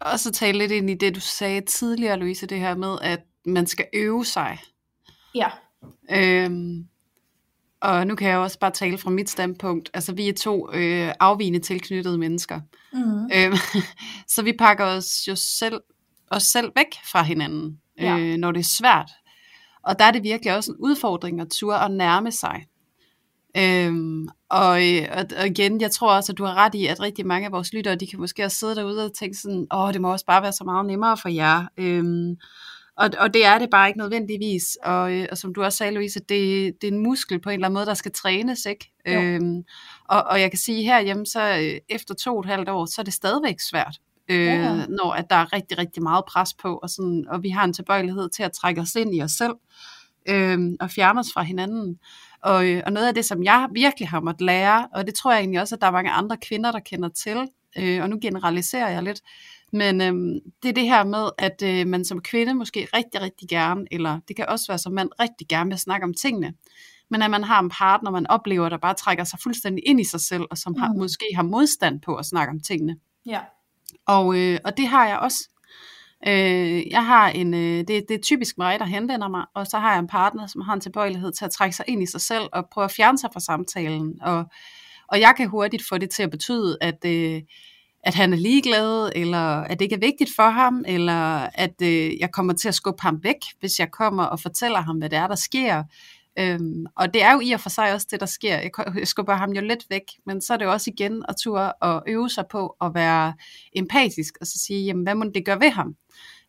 [0.00, 3.20] også at tale lidt ind i det, du sagde tidligere, Louise, det her med, at
[3.46, 4.58] man skal øve sig.
[5.34, 5.48] Ja.
[6.10, 6.88] Øhm,
[7.80, 9.90] og nu kan jeg også bare tale fra mit standpunkt.
[9.94, 12.60] Altså, vi er to øh, afvigende tilknyttede mennesker.
[12.92, 13.30] Mm.
[13.34, 13.56] Øhm,
[14.34, 15.80] så vi pakker os jo selv,
[16.30, 18.18] os selv væk fra hinanden, Ja.
[18.18, 19.10] øh, når det er svært.
[19.82, 22.66] Og der er det virkelig også en udfordring at ture og nærme sig.
[23.56, 27.00] Øhm, og, øh, og, og igen, jeg tror også, at du har ret i, at
[27.00, 29.92] rigtig mange af vores lyttere, de kan måske også sidde derude og tænke sådan, åh,
[29.92, 31.66] det må også bare være så meget nemmere for jer.
[31.76, 32.36] Øhm,
[32.96, 34.78] og, og det er det bare ikke nødvendigvis.
[34.82, 37.54] Og, øh, og som du også sagde, Louise, det, det er en muskel på en
[37.54, 38.92] eller anden måde, der skal trænes, ikke?
[39.06, 39.20] Jo.
[39.20, 39.62] Øhm,
[40.04, 43.00] og, og jeg kan sige herhjemme, så øh, efter to og et halvt år, så
[43.00, 44.00] er det stadigvæk svært.
[44.28, 44.86] Øh, Ja.
[44.86, 47.72] når at der er rigtig, rigtig meget pres på, og, sådan, og vi har en
[47.72, 49.54] tilbøjelighed til at trække os ind i os selv,
[50.28, 51.98] øh, og fjerne os fra hinanden.
[52.42, 55.32] Og, øh, og noget af det, som jeg virkelig har måttet lære, og det tror
[55.32, 58.18] jeg egentlig også, at der er mange andre kvinder, der kender til, øh, og nu
[58.22, 59.20] generaliserer jeg lidt,
[59.72, 63.48] men øh, det er det her med, at øh, man som kvinde måske rigtig, rigtig
[63.48, 66.54] gerne, eller det kan også være som mand, rigtig gerne vil snakke om tingene,
[67.10, 70.04] men at man har en partner, man oplever, der bare trækker sig fuldstændig ind i
[70.04, 70.98] sig selv, og som har, Mm.
[70.98, 72.96] måske har modstand på at snakke om tingene.
[73.26, 73.40] Ja.
[74.06, 75.48] Og, øh, og det har jeg også.
[76.26, 79.78] Øh, jeg har en, øh, det, det er typisk mig, der henvender mig, og så
[79.78, 82.20] har jeg en partner, som har en tilbøjelighed til at trække sig ind i sig
[82.20, 84.14] selv og prøve at fjerne sig fra samtalen.
[84.22, 84.44] Og,
[85.08, 87.42] og jeg kan hurtigt få det til at betyde, at, øh,
[88.04, 92.18] at han er ligeglad, eller at det ikke er vigtigt for ham, eller at øh,
[92.20, 95.18] jeg kommer til at skubbe ham væk, hvis jeg kommer og fortæller ham, hvad det
[95.18, 95.82] er, der sker.
[96.38, 98.56] Øhm, og det er jo i og for sig også det, der sker.
[98.56, 101.34] Jeg, jeg skubber ham jo lidt væk, men så er det jo også igen at
[101.36, 103.34] ture og øve sig på at være
[103.72, 105.94] empatisk, og så sige, jamen hvad må det gøre ved ham,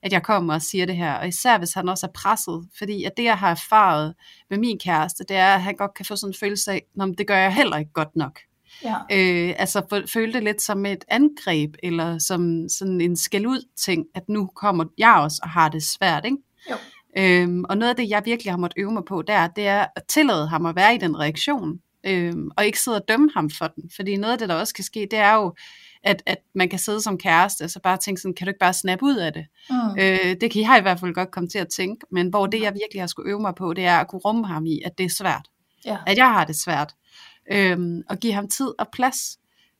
[0.04, 3.04] at jeg kommer og siger det her, og især hvis han også er presset, fordi
[3.04, 4.13] at det jeg har erfaret
[4.50, 7.06] med min kæreste, det er, at han godt kan få sådan en følelse af, "Nå,
[7.17, 8.39] det gør jeg heller ikke godt nok.
[8.84, 8.95] Ja.
[9.12, 14.06] Øh, altså føle det lidt som et angreb, eller som sådan en skæld ud ting,
[14.15, 16.38] at nu kommer jeg også og har det svært, ikke?
[16.71, 16.76] Jo.
[17.17, 19.86] Øhm, og noget af det, jeg virkelig har måttet øve mig på, der, det er
[19.95, 23.49] at tillade ham at være i den reaktion, øhm, og ikke sidde og dømme ham
[23.49, 23.84] for den.
[23.95, 25.53] Fordi noget af det, der også kan ske, det er jo,
[26.03, 28.60] at, at man kan sidde som kæreste, og så bare tænke sådan, kan du ikke
[28.60, 29.45] bare snappe ud af det?
[29.69, 29.99] Mm.
[29.99, 32.62] Øh, det kan jeg i hvert fald godt komme til at tænke, men hvor det,
[32.62, 34.97] jeg virkelig har skulle øve mig på, det er at kunne rumme ham i, at
[34.97, 35.47] det er svært
[35.88, 35.97] ja.
[36.06, 36.95] at jeg har det svært.
[37.51, 39.38] Øhm, og give ham tid og plads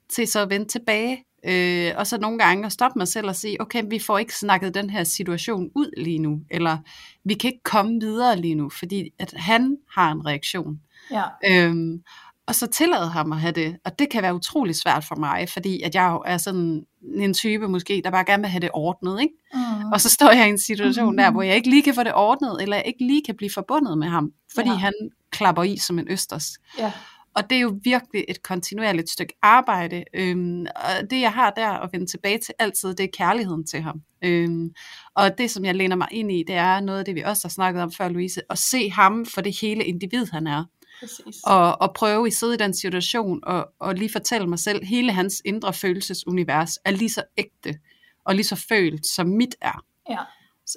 [0.10, 1.24] til så at vende tilbage.
[1.46, 4.36] Øh, og så nogle gange at stoppe mig selv og sige, okay, vi får ikke
[4.36, 6.78] snakket den her situation ud lige nu, eller
[7.26, 10.80] vi kan ikke komme videre lige nu, fordi at han har en reaktion.
[11.12, 11.24] Ja.
[11.50, 12.02] Øhm,
[12.48, 15.50] og så tillade ham at have det, og det kan være utrolig svært for mig,
[15.50, 16.84] fordi at jeg er sådan
[17.16, 19.34] en type måske, der bare gerne vil have det ordnet, ikke?
[19.54, 19.92] Mm.
[19.94, 22.14] Og så står jeg i en situation der, hvor jeg ikke lige kan få det
[22.16, 24.76] ordnet, eller jeg ikke lige kan blive forbundet med ham, fordi Ja.
[24.76, 24.94] han
[25.32, 26.52] klapper i som en østers.
[26.80, 26.92] Ja.
[27.38, 30.04] Og det er jo virkelig et kontinuerligt stykke arbejde.
[30.14, 33.82] Øhm, og det jeg har der at vende tilbage til altid, det er kærligheden til
[33.82, 34.02] ham.
[34.22, 34.70] Øhm,
[35.16, 37.48] og det som jeg læner mig ind i, det er noget af det vi også
[37.48, 40.64] har snakket om før Louise, at se ham for det hele individ han er.
[41.00, 41.36] Præcis.
[41.46, 45.12] Og, og prøve at sidde i den situation og, og lige fortælle mig selv, hele
[45.12, 47.80] hans indre følelsesunivers er lige så ægte
[48.26, 49.84] og lige så følt som mit er.
[50.10, 50.20] Ja.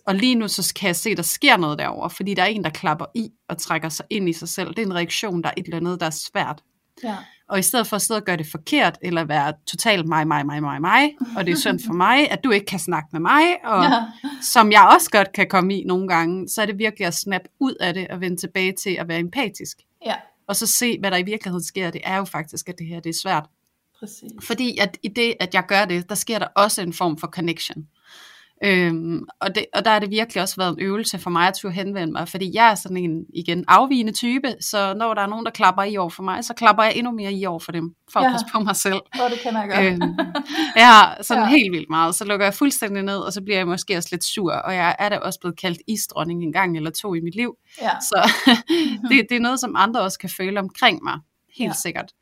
[0.06, 2.46] Og lige nu så kan jeg se, at der sker noget derovre, fordi der er
[2.46, 4.68] en, der klapper i og trækker sig ind i sig selv.
[4.68, 6.62] Det er en reaktion, der er et eller andet, der er svært.
[7.04, 7.16] Ja.
[7.48, 10.46] Og i stedet for at sidde og gøre det forkert, eller være totalt mig, mig,
[10.46, 13.20] mig, mig, mig, og det er synd for mig, at du ikke kan snakke med
[13.20, 14.04] mig, og Ja.
[14.42, 17.48] som jeg også godt kan komme i nogle gange, så er det virkelig at snappe
[17.60, 19.76] ud af det og vende tilbage til at være empatisk.
[20.06, 20.14] Ja.
[20.46, 21.90] Og så se, hvad der i virkeligheden sker.
[21.90, 23.46] Det er jo faktisk, at det her det er svært.
[23.98, 24.30] Præcis.
[24.42, 27.26] Fordi at i det, at jeg gør det, der sker der også en form for
[27.26, 27.86] connection.
[28.64, 31.54] Øhm, og, det, og der har det virkelig også været en øvelse for mig at
[31.54, 35.26] turde henvende mig, fordi jeg er sådan en, igen, afvigende type, så når der er
[35.26, 37.72] nogen, der klapper i over for mig, så klapper jeg endnu mere i over for
[37.72, 38.30] dem, for at Ja.
[38.30, 39.00] passe på mig selv.
[39.16, 39.86] Hvor det kan jeg godt.
[39.86, 40.16] Øhm,
[40.76, 40.90] ja,
[41.22, 41.48] sådan Ja.
[41.48, 42.14] helt vildt meget.
[42.14, 44.96] Så lukker jeg fuldstændig ned, og så bliver jeg måske også lidt sur, og jeg
[44.98, 47.54] er da også blevet kaldt isdronning en gang eller to i mit liv.
[47.82, 47.90] ja.
[48.00, 48.30] Så
[49.10, 51.18] det, det er noget, som andre også kan føle omkring mig,
[51.58, 51.74] helt ja.
[51.82, 52.12] sikkert.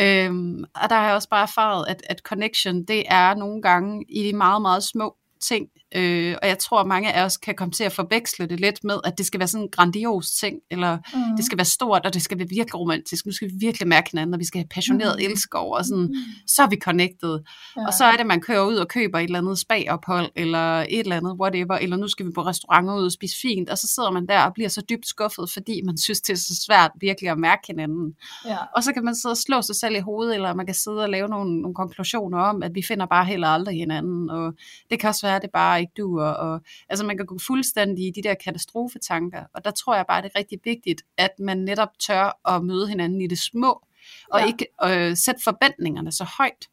[0.00, 4.04] Øhm, og der har jeg også bare erfaret, at, at connection, det er nogle gange
[4.08, 7.54] i de meget, meget små ting, Øh, og jeg tror, at mange af os kan
[7.54, 10.56] komme til at forveksle det lidt med, at det skal være sådan en grandios ting,
[10.70, 11.36] eller mm.
[11.36, 13.26] det skal være stort, og det skal være virkelig romantisk.
[13.26, 15.30] Nu skal vi virkelig mærke hinanden, og vi skal have passioneret mm.
[15.30, 16.14] elsker over, og sådan, mm.
[16.46, 17.38] så er vi connected.
[17.76, 17.86] Ja.
[17.86, 20.80] Og så er det, at man kører ud og køber et eller andet spagophold, eller
[20.80, 23.78] et eller andet whatever, eller nu skal vi på restauranter ud og spise fint, og
[23.78, 26.62] så sidder man der og bliver så dybt skuffet, fordi man synes, det er så
[26.66, 28.14] svært virkelig at mærke hinanden.
[28.46, 28.56] Ja.
[28.76, 31.02] Og så kan man sidde og slå sig selv i hovedet, eller man kan sidde
[31.02, 34.54] og lave nogle, nogle konklusioner om, at vi finder bare heller aldrig hinanden, og
[34.90, 38.06] det kan også være, at det bare ikke duer, og altså man kan gå fuldstændig
[38.06, 41.58] i de der katastrofetanker, og der tror jeg bare, det er rigtig vigtigt, at man
[41.58, 43.86] netop tør at møde hinanden i det små,
[44.30, 44.46] og ja.
[44.46, 46.68] ikke øh, sætte forventningerne så højt.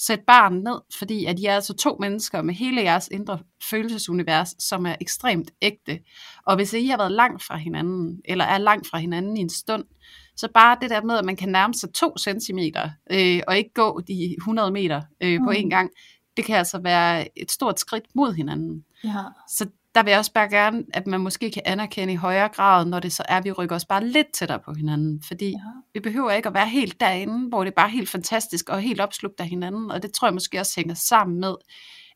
[0.00, 3.38] Sæt barn ned, fordi at I er altså to mennesker med hele jeres indre
[3.70, 6.00] følelsesunivers, som er ekstremt ægte.
[6.46, 9.50] Og hvis I har været langt fra hinanden, eller er langt fra hinanden i en
[9.50, 9.84] stund,
[10.36, 13.70] så bare det der med, at man kan nærme sig to centimeter, øh, og ikke
[13.74, 15.46] gå de 100 meter øh, mm.
[15.46, 15.90] på en gang,
[16.38, 18.84] det kan altså være et stort skridt mod hinanden.
[19.04, 19.22] Ja.
[19.48, 22.84] Så der vil jeg også bare gerne, at man måske kan anerkende i højere grad,
[22.84, 25.22] når det så er, at vi rykker os bare lidt tættere på hinanden.
[25.22, 25.58] Fordi ja.
[25.94, 29.00] vi behøver ikke at være helt derinde, hvor det er bare helt fantastisk og helt
[29.00, 29.90] opslugt af hinanden.
[29.90, 31.54] Og det tror jeg måske også hænger sammen med,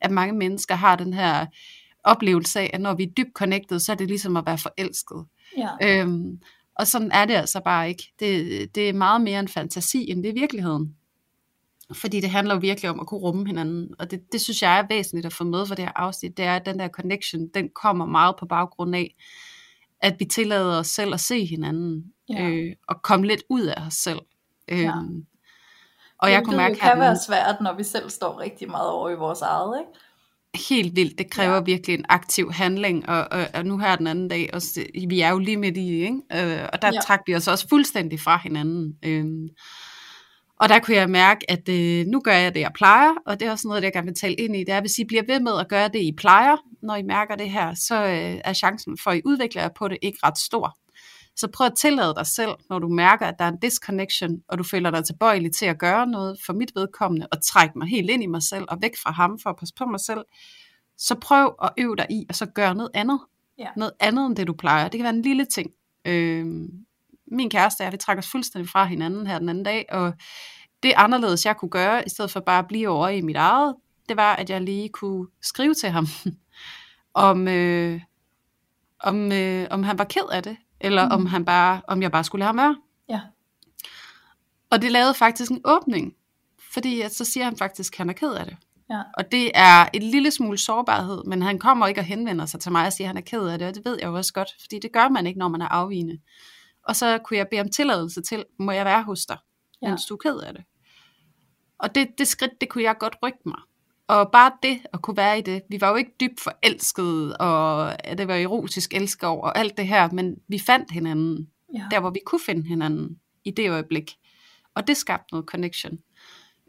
[0.00, 1.46] at mange mennesker har den her
[2.04, 5.24] oplevelse af, at når vi er dybt connected, så er det ligesom at være forelsket.
[5.58, 5.68] Ja.
[5.82, 6.40] Øhm,
[6.74, 8.12] og sådan er det altså bare ikke.
[8.18, 10.96] Det, det er meget mere en fantasi, end det er virkeligheden.
[11.94, 13.94] Fordi det handler jo virkelig om at kunne rumme hinanden.
[13.98, 16.36] Og det, det synes jeg er væsentligt at få med for det her afsnit.
[16.36, 19.14] Det er, at den der connection, den kommer meget på baggrund af,
[20.00, 22.04] at vi tillader os selv at se hinanden.
[22.28, 22.48] Ja.
[22.48, 24.20] Øh, og komme lidt ud af os selv.
[24.68, 24.92] Øh, ja.
[26.18, 29.10] Og jeg kunne mærke, det kan være svært, når vi selv står rigtig meget over
[29.10, 30.00] i vores eget, ikke?
[30.54, 31.18] helt vildt.
[31.18, 31.60] Det kræver ja.
[31.60, 34.62] virkelig en aktiv handling, og, og, og nu her den anden dag, og
[35.08, 36.20] vi er jo lige midt i, ikke?
[36.32, 37.00] Øh, og der ja.
[37.00, 38.96] trak vi os også fuldstændig fra hinanden.
[39.02, 39.24] Øh,
[40.62, 43.48] og der kunne jeg mærke, at øh, nu gør jeg det, jeg plejer, og det
[43.48, 44.58] er også noget, jeg gerne vil tale ind i.
[44.58, 47.36] Det er, hvis I bliver ved med at gøre det, I plejer, når I mærker
[47.36, 50.38] det her, så øh, er chancen for, at I udvikler jer på det ikke ret
[50.38, 50.78] stor.
[51.36, 54.58] Så prøv at tillade dig selv, når du mærker, at der er en disconnection, og
[54.58, 58.10] du føler dig tilbøjelig til at gøre noget for mit vedkommende, og trække mig helt
[58.10, 60.24] ind i mig selv, og væk fra ham for at passe på mig selv,
[60.98, 63.20] så prøv at øve dig i, og så gøre noget andet.
[63.58, 63.68] Ja.
[63.76, 64.88] Noget andet end det, du plejer.
[64.88, 65.70] Det kan være en lille ting.
[66.06, 66.68] Øh,
[67.32, 70.12] min kæreste og vi trækker os fuldstændig fra hinanden her den anden dag, og
[70.82, 73.74] det anderledes, jeg kunne gøre, i stedet for bare at blive over i mit eget,
[74.08, 76.06] det var, at jeg lige kunne skrive til ham,
[77.14, 78.00] om, øh,
[79.00, 81.12] om, øh, om han var ked af det, eller mm.
[81.12, 82.76] om, han bare, om jeg bare skulle lade ham være.
[83.08, 83.20] Ja.
[84.70, 86.12] Og det lavede faktisk en åbning,
[86.72, 88.56] fordi at så siger han faktisk, at han er ked af det.
[88.90, 89.02] Ja.
[89.18, 92.72] Og det er et lille smule sårbarhed, men han kommer ikke og henvender sig til
[92.72, 94.32] mig og siger, at han er ked af det, og det ved jeg jo også
[94.32, 96.18] godt, fordi det gør man ikke, når man er afvigende.
[96.84, 99.38] Og så kunne jeg bede om tilladelse til, må jeg være hos dig,
[99.82, 99.88] ja.
[99.88, 100.64] mens du er ked af det.
[101.78, 103.58] Og det, det skridt, det kunne jeg godt rykke mig.
[104.06, 105.62] Og bare det at kunne være i det.
[105.68, 109.86] Vi var jo ikke dybt forelskede, og det var erotisk elsker over, og alt det
[109.86, 111.48] her, men vi fandt hinanden.
[111.74, 111.86] Ja.
[111.90, 114.16] Der, hvor vi kunne finde hinanden i det øjeblik.
[114.74, 115.98] Og det skabte noget connection.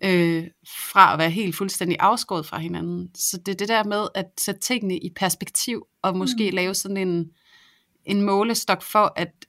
[0.03, 0.47] Øh,
[0.91, 3.15] fra at være helt fuldstændig afskåret fra hinanden.
[3.15, 6.55] Så det er det der med at sætte tingene i perspektiv, og måske mm.
[6.55, 7.31] lave sådan en,
[8.05, 9.45] en målestok for, at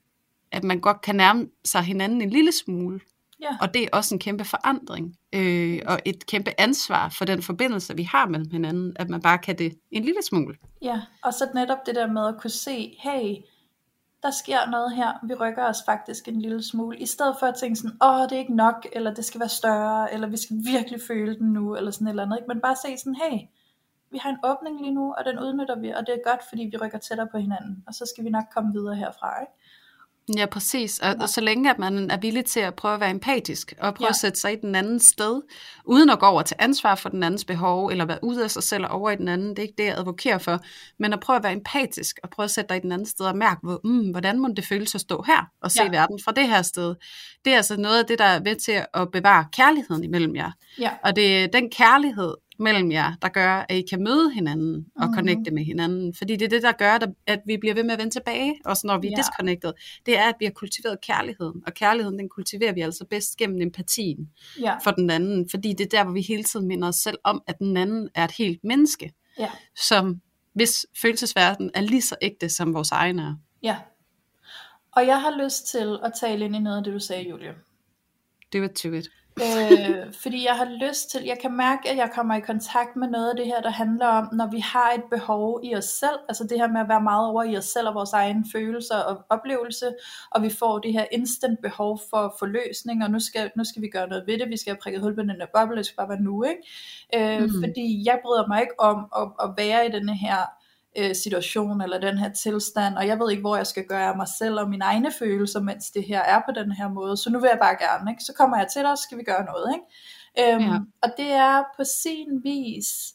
[0.55, 3.01] at man godt kan nærme sig hinanden en lille smule.
[3.41, 3.57] Ja.
[3.61, 7.97] Og det er også en kæmpe forandring, øh, og et kæmpe ansvar for den forbindelse,
[7.97, 10.57] vi har mellem hinanden, at man bare kan det en lille smule.
[10.83, 13.37] Ja, og så netop det der med at kunne se, hey,
[14.23, 17.55] der sker noget her, vi rykker os faktisk en lille smule, i stedet for at
[17.55, 20.57] tænke sådan, åh, det er ikke nok, eller det skal være større, eller vi skal
[20.65, 22.49] virkelig føle den nu, eller sådan et eller andet, ikke?
[22.49, 23.39] men bare se sådan, hey,
[24.11, 26.63] vi har en åbning lige nu, og den udnytter vi, og det er godt, fordi
[26.63, 29.53] vi rykker tættere på hinanden, og så skal vi nok komme videre herfra, ikke?
[30.37, 30.99] Ja, præcis.
[30.99, 31.23] Og, ja.
[31.23, 34.07] og så længe at man er villig til at prøve at være empatisk, og prøve
[34.07, 34.11] ja.
[34.11, 35.43] at sætte sig i den anden sted,
[35.85, 38.63] uden at gå over til ansvar for den andens behov, eller være ude af sig
[38.63, 40.61] selv og over i den anden, det er ikke det, jeg advokerer for,
[40.99, 43.27] men at prøve at være empatisk, og prøve at sætte dig i den anden sted
[43.27, 45.91] og mærke, hvor, mm, hvordan må det føles at stå her, og se ja.
[45.91, 46.95] verden fra det her sted.
[47.45, 50.51] Det er altså noget af det, der er ved til at bevare kærligheden imellem jer.
[50.79, 50.91] Ja.
[51.03, 55.09] Og det er den kærlighed, mellem jer, der gør, at I kan møde hinanden og
[55.09, 55.15] mm.
[55.15, 56.15] connecte med hinanden.
[56.15, 58.87] Fordi det er det, der gør, at vi bliver ved med at vende tilbage, også
[58.87, 59.17] når vi er ja.
[59.17, 59.73] disconnected.
[60.07, 61.63] Det er, at vi har kultiveret kærligheden.
[61.67, 64.79] Og kærligheden, den kultiverer vi altså bedst gennem empatien ja.
[64.79, 65.49] for den anden.
[65.51, 68.09] Fordi det er der, hvor vi hele tiden minder os selv om, at den anden
[68.15, 69.51] er et helt menneske, ja.
[69.77, 70.21] som
[70.55, 73.35] hvis følelsesverden er lige så ægte, som vores egen er.
[73.63, 73.77] Ja.
[74.93, 77.55] Og jeg har lyst til at tale ind i noget af det, du sagde, Julie.
[78.55, 79.11] It to it.
[79.43, 83.09] Øh, fordi jeg har lyst til, jeg kan mærke, at jeg kommer i kontakt med
[83.09, 86.19] noget af det her, der handler om, når vi har et behov i os selv,
[86.29, 88.97] altså det her med at være meget over i os selv og vores egne følelser
[88.97, 89.95] og oplevelse,
[90.31, 93.89] og vi får det her instant behov for forløsning, og nu skal, nu skal vi
[93.89, 95.97] gøre noget ved det, vi skal have prikket hul på den der boble, det skal
[95.97, 96.63] bare være nu, ikke?
[97.15, 97.63] Øh, mm.
[97.63, 100.64] Fordi jeg bryder mig ikke om at, at være i denne her
[100.99, 104.29] øh, situation eller den her tilstand, og jeg ved ikke, hvor jeg skal gøre mig
[104.39, 107.41] selv og mine egne følelser, mens det her er på den her måde, så nu
[107.41, 108.25] vil jeg bare gerne, ikke?
[108.25, 109.75] så kommer jeg til dig, så skal vi gøre noget.
[109.75, 110.55] Ikke?
[110.55, 110.79] Øhm, ja.
[111.03, 113.15] Og det er på sin vis,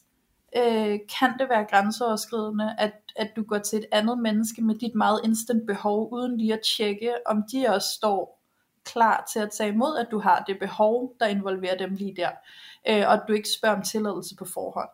[0.56, 4.94] øh, kan det være grænseoverskridende, at, at du går til et andet menneske med dit
[4.94, 8.40] meget instant behov, uden lige at tjekke, om de også står
[8.84, 12.30] klar til at tage imod, at du har det behov, der involverer dem lige der,
[12.88, 14.88] øh, og at du ikke spørger om tilladelse på forhånd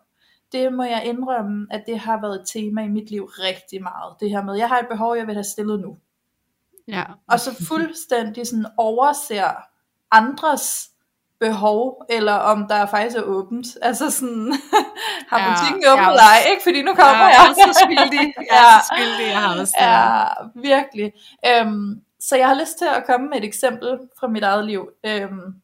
[0.52, 4.14] det må jeg indrømme, at det har været et tema i mit liv rigtig meget.
[4.20, 5.96] Det her med, jeg har et behov, jeg vil have stillet nu.
[6.88, 7.04] Ja.
[7.28, 9.50] Og så fuldstændig sådan overser
[10.11, 10.90] andres
[11.40, 13.66] behov, eller om der faktisk er åbent.
[13.82, 14.54] Altså sådan,
[15.30, 16.62] har ja, butikken åbent eller ej, ikke?
[16.62, 17.54] Fordi nu kommer ja, jeg.
[17.56, 18.35] Jeg er så skyldig.
[18.50, 19.85] Jeg er så skyldig, jeg har også det.
[19.85, 20.24] Ja,
[20.70, 21.12] virkelig.
[21.46, 24.88] Øhm, så jeg har lyst til at komme med et eksempel fra mit eget liv.
[25.06, 25.54] Øhm,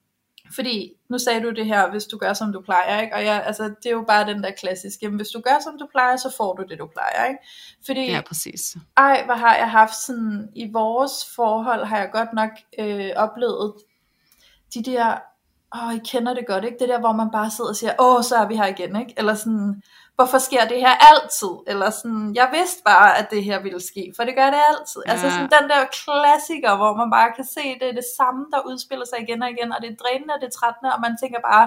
[0.54, 3.14] fordi nu sagde du det her, hvis du gør som du plejer, ikke?
[3.14, 5.78] og jeg, altså, det er jo bare den der klassiske, jamen, hvis du gør som
[5.78, 7.24] du plejer, så får du det du plejer.
[7.28, 7.40] Ikke?
[7.86, 8.76] Fordi, ja, præcis.
[8.96, 13.74] Ej, hvad har jeg haft sådan, i vores forhold har jeg godt nok øh, oplevet
[14.74, 15.18] de der,
[15.76, 16.78] åh, I kender det godt, ikke?
[16.78, 19.14] Det der, hvor man bare sidder og siger, åh, så er vi her igen, ikke?
[19.16, 19.82] Eller sådan,
[20.16, 21.54] hvorfor sker det her altid?
[21.66, 25.00] Eller sådan, jeg vidste bare, at det her ville ske, for det gør det altid.
[25.06, 25.10] Ja.
[25.12, 28.60] Altså sådan den der klassiker, hvor man bare kan se, det er det samme, der
[28.68, 31.14] udspiller sig igen og igen, og det er drænende, og det er trættende, og man
[31.22, 31.66] tænker bare,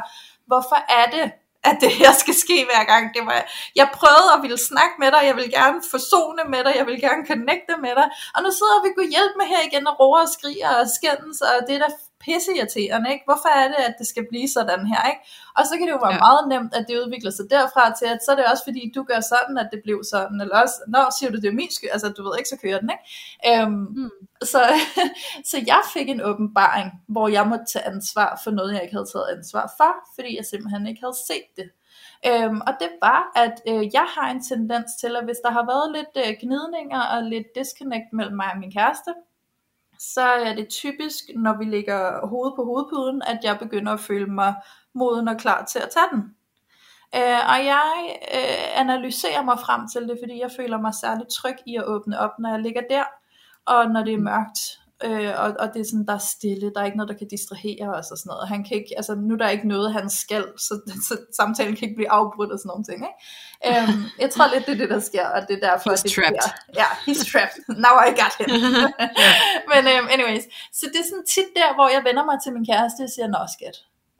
[0.50, 1.26] hvorfor er det,
[1.70, 3.04] at det her skal ske hver gang.
[3.16, 3.40] Det var,
[3.82, 7.00] jeg prøvede at ville snakke med dig, jeg vil gerne forsone med dig, jeg vil
[7.08, 10.24] gerne connecte med dig, og nu sidder vi kunne hjælpe med her igen og roer
[10.28, 11.90] og skriger og skændes, og det er da
[12.24, 13.26] pisseirriterende, ikke?
[13.30, 15.22] Hvorfor er det, at det skal blive sådan her, ikke?
[15.58, 16.26] Og så kan det jo være ja.
[16.28, 19.02] meget nemt, at det udvikler sig derfra til, at så er det også fordi, du
[19.04, 21.90] gør sådan, at det blev sådan, eller også, nå, siger du, det er min skyld,
[21.96, 23.06] altså du ved ikke, så kører den, ikke?
[23.50, 24.16] Øhm, mm.
[24.54, 24.62] så,
[25.52, 29.12] så jeg fik en åbenbaring, hvor jeg måtte tage ansvar for noget, jeg ikke havde
[29.14, 31.70] taget ansvar for, fordi jeg simpelthen ikke havde set det.
[32.30, 35.66] Øhm, og det var, at øh, jeg har en tendens til, at hvis der har
[35.72, 39.12] været lidt øh, gnidninger og lidt disconnect mellem mig og min kæreste,
[40.14, 44.26] så er det typisk, når vi ligger hoved på hovedpuden, at jeg begynder at føle
[44.26, 44.56] mig
[44.94, 46.36] moden og klar til at tage den.
[47.16, 51.56] Øh, og jeg øh, analyserer mig frem til det, fordi jeg føler mig særligt tryg
[51.66, 53.04] i at åbne op, når jeg ligger der,
[53.66, 54.60] og når det er mørkt,
[55.04, 57.28] øh, og, og det er sådan, der er stille, der er ikke noget, der kan
[57.28, 58.48] distrahere os og sådan noget.
[58.54, 60.74] Han kan ikke, altså nu er der ikke noget, han skal, så,
[61.08, 63.00] så samtalen kan ikke blive afbrudt og sådan nogle ting.
[63.10, 63.20] Ikke?
[63.72, 66.12] Um, jeg tror lidt, det er det, der sker, og det er derfor, he's det
[66.16, 66.46] trapped.
[66.80, 67.60] Ja, yeah, he's trapped.
[67.86, 68.50] Now I got him.
[69.72, 70.46] Men um, anyways,
[70.78, 73.28] så det er sådan tit der, hvor jeg vender mig til min kæreste og siger,
[73.36, 73.78] nå skat.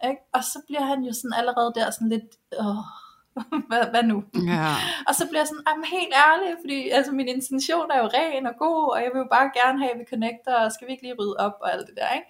[0.10, 0.22] Ikke?
[0.38, 2.30] Og så bliver han jo sådan allerede der sådan lidt,
[2.64, 2.86] åh,
[3.70, 4.24] hvad, hvad nu?
[4.52, 4.68] Ja.
[5.08, 8.46] og så bliver jeg sådan, I'm helt ærlig, fordi altså, min intention er jo ren
[8.52, 10.92] og god, og jeg vil jo bare gerne have, at vi connecter, og skal vi
[10.92, 12.28] ikke lige rydde op og alt det der, ikke?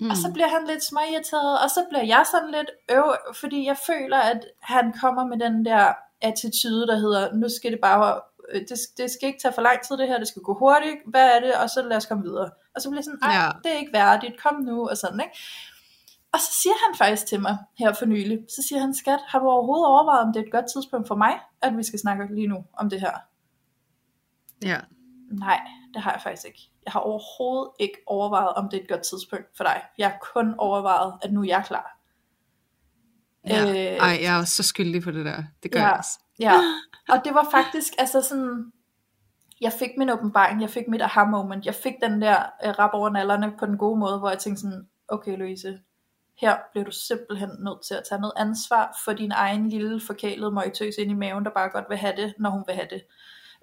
[0.00, 0.10] Mm.
[0.10, 3.08] Og så bliver han lidt småirriteret, og så bliver jeg sådan lidt øv,
[3.40, 5.84] fordi jeg føler, at han kommer med den der
[6.22, 8.20] attitude, der hedder, nu skal det bare,
[8.52, 10.98] øh, det, det skal ikke tage for lang tid det her, det skal gå hurtigt,
[11.06, 12.50] hvad er det, og så lad os komme videre.
[12.74, 13.48] Og så bliver jeg sådan, ja.
[13.64, 15.36] det er ikke værdigt, kom nu, og sådan, ikke?
[16.32, 19.38] Og så siger han faktisk til mig her for nylig, så siger han, skat, har
[19.38, 22.34] du overhovedet overvejet, om det er et godt tidspunkt for mig, at vi skal snakke
[22.34, 23.12] lige nu om det her?
[24.62, 24.80] Ja.
[25.30, 25.60] Nej,
[25.94, 26.70] det har jeg faktisk ikke.
[26.84, 29.82] Jeg har overhovedet ikke overvejet, om det er et godt tidspunkt for dig.
[29.98, 31.98] Jeg har kun overvejet, at nu er jeg klar.
[33.46, 33.70] Ja.
[33.70, 35.44] Øh, Ej, jeg er også så skyldig på det der.
[35.62, 36.18] Det gør ja, jeg også.
[36.38, 36.52] Ja,
[37.08, 38.72] og det var faktisk, altså sådan,
[39.60, 42.90] jeg fik min åbenbaring, jeg fik mit aha moment, jeg fik den der uh, rap
[42.94, 45.78] over nallerne på den gode måde, hvor jeg tænkte sådan, okay Louise,
[46.42, 50.50] her bliver du simpelthen nødt til at tage noget ansvar for din egen lille forkælede
[50.50, 53.02] møgtøs ind i maven, der bare godt vil have det, når hun vil have det.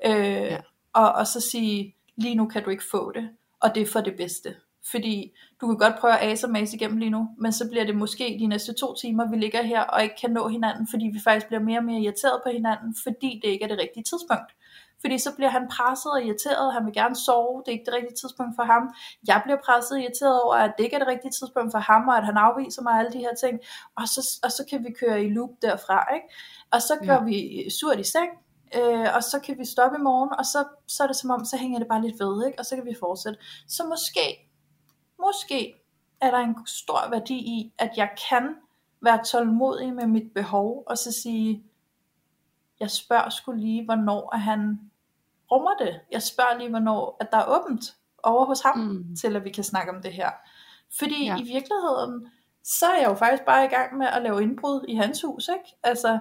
[0.06, 0.58] Øh, ja.
[0.94, 4.02] og, og så sige, lige nu kan du ikke få det, og det er for
[4.02, 4.56] det bedste.
[4.92, 7.86] Fordi du kan godt prøve at ase og mase igennem lige nu, men så bliver
[7.86, 11.06] det måske de næste to timer, vi ligger her og ikke kan nå hinanden, fordi
[11.13, 14.04] vi faktisk bliver mere og mere irriteret på hinanden, fordi det ikke er det rigtige
[14.04, 14.52] tidspunkt.
[15.02, 17.94] Fordi så bliver han presset og irriteret, han vil gerne sove, det er ikke det
[17.94, 18.84] rigtige tidspunkt for ham.
[19.28, 22.08] Jeg bliver presset og irriteret over, at det ikke er det rigtige tidspunkt for ham,
[22.08, 23.60] og at han afviser mig alle de her ting.
[23.96, 26.28] Og så, og så kan vi køre i loop derfra, ikke?
[26.72, 27.24] Og så går ja.
[27.24, 28.30] vi surt i seng,
[28.78, 31.46] øh, og så kan vi stoppe i morgen, og så, så er det som om,
[31.46, 32.60] så hænger det bare lidt ved, ikke?
[32.60, 33.40] og så kan vi fortsætte.
[33.68, 34.50] Så måske,
[35.20, 35.74] måske
[36.22, 38.56] er der en stor værdi i, at jeg kan
[39.02, 41.64] være tålmodig med mit behov, og så sige,
[42.80, 44.88] jeg spørger skulle lige, hvornår er han
[45.52, 46.00] rummer det.
[46.12, 49.16] Jeg spørger lige, hvornår at der er åbent over hos ham, mm.
[49.16, 50.30] til at vi kan snakke om det her.
[51.00, 51.38] Fordi ja.
[51.38, 52.32] i virkeligheden,
[52.64, 55.47] så er jeg jo faktisk bare i gang med at lave indbrud i hans hus,
[55.47, 55.78] ikke?
[55.84, 56.20] Altså,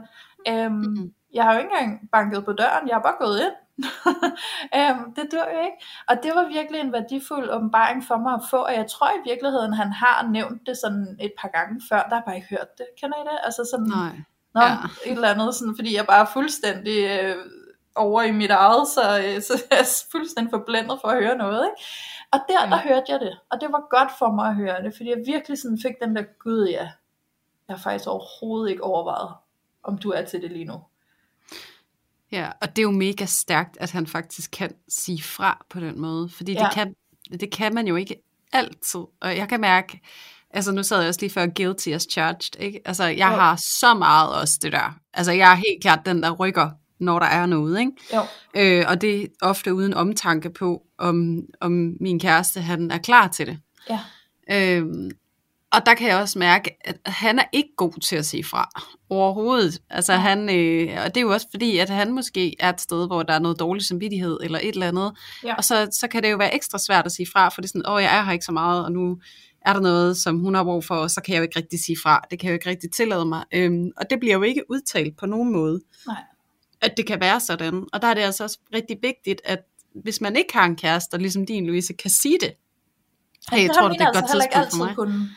[0.48, 1.12] øhm, mm-hmm.
[1.34, 3.56] jeg har jo ikke engang banket på døren, jeg har bare gået ind.
[4.78, 5.78] øhm, det dør jo ikke.
[6.08, 9.28] Og det var virkelig en værdifuld åbenbaring for mig at få, og jeg tror i
[9.30, 12.78] virkeligheden, han har nævnt det sådan et par gange før, der har bare ikke hørt
[12.78, 12.86] det.
[13.00, 13.38] Kender I det?
[13.44, 14.16] Altså sådan, Nej.
[14.54, 14.74] Nå, ja.
[15.06, 17.36] et eller andet, sådan, fordi jeg bare er fuldstændig øh,
[17.98, 21.66] over i mit eget, så, øh, så jeg er fuldstændig forblændet for at høre noget.
[21.66, 21.82] Ikke?
[22.32, 22.70] Og der, ja.
[22.70, 25.22] der hørte jeg det, og det var godt for mig at høre det, fordi jeg
[25.26, 26.88] virkelig sådan fik den der, gud ja,
[27.68, 29.34] jeg har faktisk overhovedet ikke overvejet,
[29.82, 30.80] om du er til det lige nu.
[32.32, 36.00] Ja, og det er jo mega stærkt, at han faktisk kan sige fra på den
[36.00, 36.58] måde, fordi ja.
[36.64, 36.94] det, kan,
[37.40, 38.22] det kan man jo ikke
[38.52, 40.00] altid, og jeg kan mærke,
[40.50, 42.80] altså nu sad jeg også lige før guilty as charged, ikke?
[42.84, 43.26] Altså jeg ja.
[43.26, 46.70] har så meget også det der, altså jeg er helt klart den, der rykker,
[47.00, 47.92] når der er noget, ikke?
[48.14, 48.20] Jo.
[48.56, 53.28] Øh, og det er ofte uden omtanke på, om, om min kæreste, han er klar
[53.28, 53.58] til det.
[53.90, 54.00] Ja.
[54.50, 55.10] Øhm,
[55.72, 58.84] og der kan jeg også mærke, at han er ikke god til at sige fra
[59.10, 59.82] overhovedet.
[59.90, 63.06] Altså han, øh, og det er jo også fordi, at han måske er et sted,
[63.06, 65.12] hvor der er noget dårlig samvittighed eller et eller andet.
[65.44, 65.54] Ja.
[65.54, 67.68] Og så, så kan det jo være ekstra svært at sige fra, for det er
[67.68, 69.18] sådan, åh, jeg er her ikke så meget, og nu
[69.66, 71.80] er der noget, som hun har brug for, og så kan jeg jo ikke rigtig
[71.80, 72.20] sige fra.
[72.30, 73.44] Det kan jeg jo ikke rigtig tillade mig.
[73.54, 76.16] Øhm, og det bliver jo ikke udtalt på nogen måde, Nej.
[76.80, 77.84] At det kan være sådan.
[77.92, 79.58] Og der er det altså også rigtig vigtigt, at
[79.94, 82.52] hvis man ikke har en kæreste, der ligesom din, Louise, kan sige det.
[83.52, 84.94] Hey, jeg tror, det er et altså godt tidspunkt for mig.
[84.94, 85.28] Kunne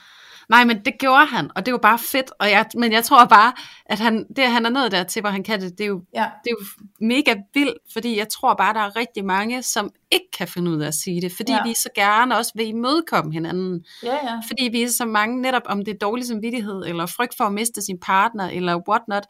[0.51, 2.31] Nej, men det gjorde han, og det var bare fedt.
[2.39, 3.53] Og jeg, men jeg tror bare,
[3.85, 6.01] at han, det, han er nået der til, hvor han kan det, det er, jo,
[6.13, 6.25] ja.
[6.43, 6.65] det er jo
[7.01, 10.81] mega vildt, fordi jeg tror bare, der er rigtig mange, som ikke kan finde ud
[10.81, 11.63] af at sige det, fordi ja.
[11.63, 13.85] vi så gerne også vil imødekomme hinanden.
[14.03, 14.39] Ja, ja.
[14.47, 17.53] Fordi vi er så mange, netop om det er dårlig samvittighed, eller frygt for at
[17.53, 19.25] miste sin partner, eller whatnot,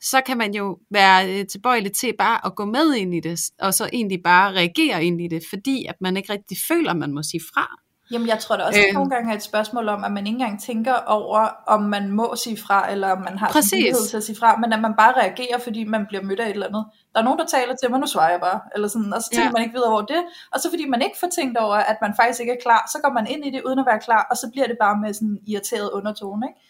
[0.00, 3.40] så kan man jo være øh, tilbøjelig til bare at gå med ind i det,
[3.60, 6.96] og så egentlig bare reagere ind i det, fordi at man ikke rigtig føler, at
[6.96, 7.66] man må sige fra.
[8.10, 10.26] Jamen jeg tror da også, at øh, nogle gange er et spørgsmål om, at man
[10.26, 14.16] ikke engang tænker over, om man må sige fra, eller om man har mulighed til
[14.16, 16.66] at sige fra, men at man bare reagerer, fordi man bliver mødt af et eller
[16.66, 16.84] andet.
[17.12, 19.28] Der er nogen, der taler til mig, nu svarer jeg bare, eller sådan, og så
[19.30, 19.52] tænker ja.
[19.52, 20.22] man ikke videre over det,
[20.52, 22.98] og så fordi man ikke får tænkt over, at man faktisk ikke er klar, så
[23.04, 25.14] går man ind i det uden at være klar, og så bliver det bare med
[25.14, 26.60] sådan en irriteret undertone, ikke?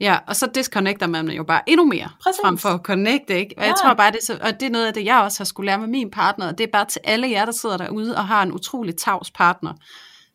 [0.00, 2.40] Ja, og så disconnecter man jo bare endnu mere, Præcis.
[2.44, 3.54] frem for at connecte, ikke?
[3.56, 3.68] Og ja.
[3.68, 5.44] jeg tror bare, det er, så, og det er noget af det, jeg også har
[5.44, 8.16] skulle lære med min partner, og det er bare til alle jer, der sidder derude
[8.16, 9.72] og har en utrolig tavs partner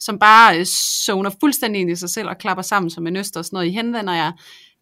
[0.02, 0.66] som bare øh,
[1.06, 3.68] zoner fuldstændig ind i sig selv og klapper sammen som en øster og sådan noget,
[3.68, 4.32] I henvender jer.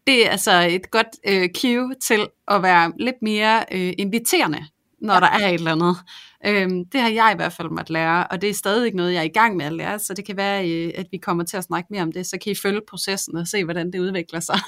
[0.08, 4.66] Det er altså et godt øh, cue til at være lidt mere øh, inviterende,
[5.02, 5.20] når ja.
[5.20, 5.98] der er et eller andet.
[6.46, 9.14] Øhm, det har jeg i hvert fald måtte lære, og det er stadig ikke noget,
[9.14, 11.44] jeg er i gang med at lære, så det kan være, øh, at vi kommer
[11.44, 14.00] til at snakke mere om det, så kan I følge processen og se, hvordan det
[14.00, 14.60] udvikler sig.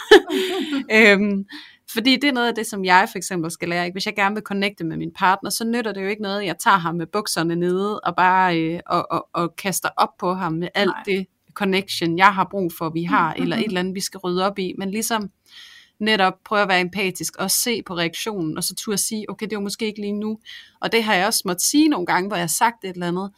[0.97, 1.45] øhm,
[1.93, 3.91] fordi det er noget af det, som jeg for eksempel skal lære.
[3.91, 6.45] Hvis jeg gerne vil connecte med min partner, så nytter det jo ikke noget, at
[6.45, 10.33] jeg tager ham med bukserne nede og bare øh, og, og, og kaster op på
[10.33, 11.03] ham med alt Nej.
[11.05, 13.43] det connection, jeg har brug for, vi har, mm-hmm.
[13.43, 14.73] eller et eller andet, vi skal rydde op i.
[14.77, 15.29] Men ligesom
[16.01, 19.55] netop prøve at være empatisk og se på reaktionen, og så turde sige, okay, det
[19.55, 20.39] var måske ikke lige nu.
[20.81, 23.07] Og det har jeg også måttet sige nogle gange, hvor jeg har sagt et eller
[23.07, 23.31] andet,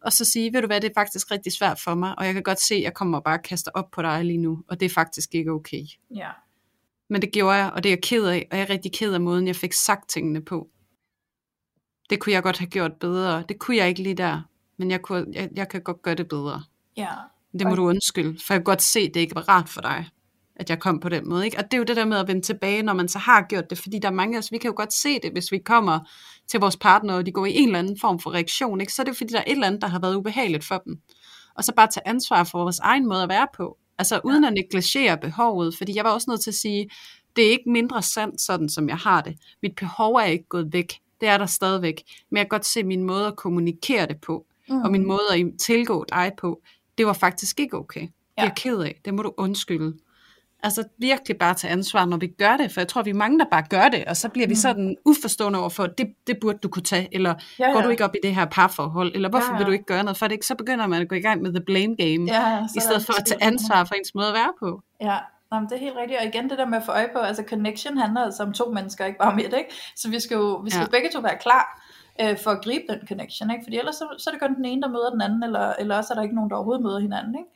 [0.00, 2.34] og så sige, ved du hvad, det er faktisk rigtig svært for mig, og jeg
[2.34, 4.80] kan godt se, at jeg kommer bare og kaster op på dig lige nu, og
[4.80, 5.82] det er faktisk ikke okay.
[6.14, 6.30] Ja.
[7.08, 9.14] Men det gjorde jeg, og det er jeg ked af, og jeg er rigtig ked
[9.14, 10.68] af måden, jeg fik sagt tingene på.
[12.10, 13.44] Det kunne jeg godt have gjort bedre.
[13.48, 14.42] Det kunne jeg ikke lige der,
[14.76, 16.62] men jeg, kunne, jeg, jeg kan godt gøre det bedre.
[16.96, 17.10] Ja.
[17.52, 17.76] Det må og...
[17.76, 20.08] du undskylde, for jeg kan godt se, at det ikke var rart for dig,
[20.56, 21.44] at jeg kom på den måde.
[21.44, 21.58] Ikke?
[21.58, 23.70] Og det er jo det der med at vende tilbage, når man så har gjort
[23.70, 25.58] det, fordi der er mange af os, vi kan jo godt se det, hvis vi
[25.58, 25.98] kommer
[26.48, 28.92] til vores partner, og de går i en eller anden form for reaktion, ikke?
[28.92, 31.00] så er det fordi, der er et eller andet, der har været ubehageligt for dem.
[31.54, 33.78] Og så bare tage ansvar for vores egen måde at være på.
[33.98, 34.48] Altså uden ja.
[34.48, 36.90] at negligere behovet, fordi jeg var også nødt til at sige,
[37.36, 39.36] det er ikke mindre sandt, sådan som jeg har det.
[39.62, 41.00] Mit behov er ikke gået væk.
[41.20, 42.02] Det er der stadigvæk.
[42.30, 44.82] Men jeg kan godt se min måde at kommunikere det på, mm.
[44.82, 46.62] og min måde at tilgå dig på,
[46.98, 48.00] det var faktisk ikke okay.
[48.00, 49.00] Det er jeg ked af.
[49.04, 49.94] Det må du undskylde.
[50.62, 53.38] Altså virkelig bare tage ansvar, når vi gør det, for jeg tror, vi er mange,
[53.38, 54.56] der bare gør det, og så bliver vi mm.
[54.56, 57.72] sådan uforstående over for, det, det burde du kunne tage, eller ja, ja.
[57.72, 59.58] går du ikke op i det her parforhold, eller hvorfor ja, ja.
[59.58, 60.46] vil du ikke gøre noget for det, ikke?
[60.46, 63.20] så begynder man at gå i gang med the blame game, ja, i stedet for
[63.20, 64.82] at tage ansvar for ens måde at være på.
[65.00, 65.18] Ja,
[65.50, 67.44] Nå, det er helt rigtigt, og igen det der med at få øje på, altså
[67.48, 69.70] connection handler altså om to mennesker, ikke bare om et, ikke?
[69.96, 70.96] Så vi skal jo vi skal ja.
[70.96, 71.82] begge to være klar
[72.20, 73.64] øh, for at gribe den connection, ikke?
[73.64, 75.96] Fordi ellers så, så er det kun den ene, der møder den anden, eller, eller
[75.96, 77.50] også er der ikke nogen, der overhovedet møder hinanden, ikke?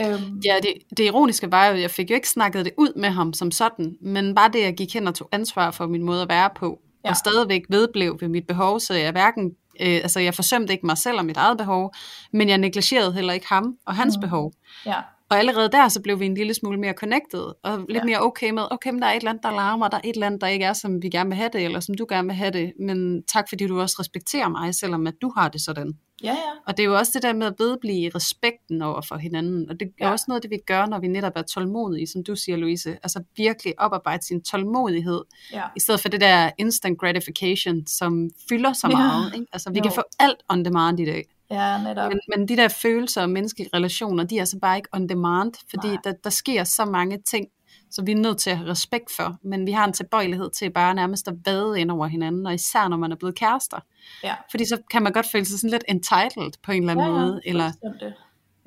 [0.00, 0.40] Øhm.
[0.44, 3.08] Ja, det, det ironiske var jo, at jeg fik jo ikke snakket det ud med
[3.08, 6.02] ham som sådan, men bare det, at jeg gik hen og tog ansvar for min
[6.02, 7.10] måde at være på, ja.
[7.10, 9.44] og stadigvæk vedblev ved mit behov, så jeg hverken,
[9.80, 11.94] øh, altså jeg forsømte ikke mig selv og mit eget behov,
[12.32, 14.20] men jeg negligerede heller ikke ham og hans mm.
[14.20, 14.52] behov.
[14.86, 15.00] Ja.
[15.32, 18.04] Og allerede der, så blev vi en lille smule mere connected, og lidt ja.
[18.04, 20.14] mere okay med, okay, men der er et eller andet, der larmer, der er et
[20.14, 22.28] eller andet, der ikke er, som vi gerne vil have det, eller som du gerne
[22.28, 25.60] vil have det, men tak fordi du også respekterer mig, selvom at du har det
[25.60, 25.92] sådan.
[26.24, 26.36] Ja, ja.
[26.66, 29.80] Og det er jo også det der med at vedblive respekten over for hinanden, og
[29.80, 30.12] det er Ja.
[30.12, 32.90] også noget det, vi gør, når vi netop er tålmodige, som du siger, Louise.
[32.90, 35.20] Altså virkelig oparbejde sin tålmodighed,
[35.52, 35.62] Ja.
[35.76, 38.96] i stedet for det der instant gratification, som fylder så Ja.
[38.96, 39.34] meget.
[39.34, 39.46] Ikke?
[39.52, 39.82] Altså vi Jo.
[39.82, 41.24] kan få alt on demand i dag.
[41.52, 42.08] Ja, netop.
[42.12, 45.52] Men, men de der følelser og menneskelige relationer, de er altså bare ikke on demand,
[45.70, 45.96] fordi Nej.
[46.04, 47.46] der, der sker så mange ting,
[47.90, 49.36] som vi er nødt til at have respekt for.
[49.44, 52.88] Men vi har en tilbøjelighed til bare nærmest at vade ind over hinanden, og især
[52.88, 53.78] når man er blevet kærester.
[54.24, 54.34] Ja.
[54.50, 57.12] Fordi så kan man godt føle sig sådan lidt entitled på en eller anden Ja,
[57.12, 57.40] ja, måde.
[57.44, 58.12] Eller, fuldstændig.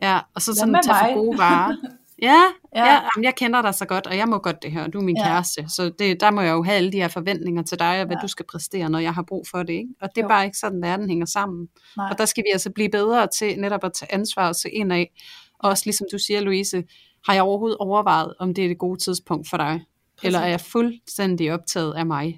[0.01, 1.75] ja, og så sådan tage for gode varer.
[2.21, 2.27] Ja,
[2.75, 2.85] Ja.
[2.85, 2.85] ja.
[2.93, 5.03] ja jamen, jeg kender dig så godt, og jeg må godt det her, du er
[5.03, 5.23] min Ja.
[5.23, 8.05] kæreste, så det, der må jeg jo have alle de her forventninger til dig, og
[8.05, 8.21] hvad Ja.
[8.21, 9.89] du skal præstere, når jeg har brug for det, ikke?
[10.01, 10.27] og det er Jo.
[10.27, 11.67] bare ikke sådan, verden hænger sammen.
[11.97, 12.07] Nej.
[12.11, 14.93] Og der skal vi altså blive bedre til netop at tage ansvar og se ind
[14.93, 15.11] af,
[15.59, 16.83] og også ligesom du siger, Louise,
[17.27, 19.81] har jeg overhovedet overvejet, om det er det gode tidspunkt for dig,
[20.23, 22.37] eller er jeg fuldstændig optaget af mig?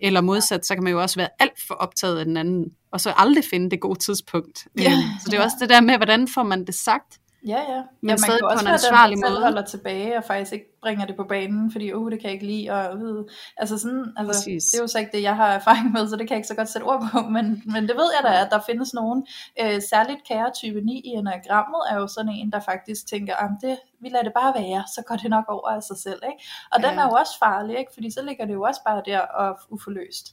[0.00, 3.00] Eller modsat, så kan man jo også være alt for optaget af den anden, og
[3.00, 4.66] så aldrig finde det gode tidspunkt.
[4.78, 4.82] Ja.
[4.92, 7.18] Øhm, Så det er også det der med, hvordan får man det sagt?
[7.46, 7.82] Ja, ja.
[8.00, 9.40] Men ja, stadig på en ansvarlig den, måde.
[9.42, 12.46] holder tilbage og faktisk ikke bringer det på banen, fordi uh, det kan jeg ikke
[12.46, 12.70] lide.
[12.70, 13.24] Og, uh,
[13.56, 14.64] altså sådan, altså, Præcis.
[14.70, 16.48] det er jo så ikke det, jeg har erfaring med, så det kan jeg ikke
[16.48, 19.26] så godt sætte ord på, men, men det ved jeg da, at der findes nogen,
[19.62, 23.50] øh, særligt kære type 9 i enagrammet, er jo sådan en, der faktisk tænker, at
[23.62, 26.20] det, vi lader det bare være, så går det nok over af sig selv.
[26.30, 26.44] Ikke?
[26.72, 27.00] Og den Ja.
[27.00, 27.90] er jo også farlig, ikke?
[27.94, 30.26] fordi så ligger det jo også bare der og uforløst.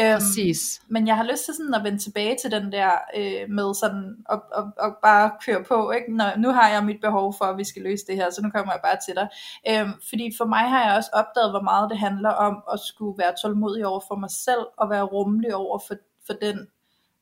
[0.00, 0.80] Øhm, Præcis.
[0.88, 4.16] men jeg har lyst til sådan at vende tilbage til den der øh, med sådan
[4.30, 5.90] at, at, at bare køre på.
[5.90, 6.16] Ikke?
[6.16, 8.50] Når, nu har jeg mit behov for, at vi skal løse det her, så nu
[8.50, 9.28] kommer jeg bare til dig.
[9.68, 13.18] Øhm, fordi for mig har jeg også opdaget, hvor meget det handler om at skulle
[13.18, 15.94] være tålmodig over for mig selv, og være rummelig over for,
[16.26, 16.66] for den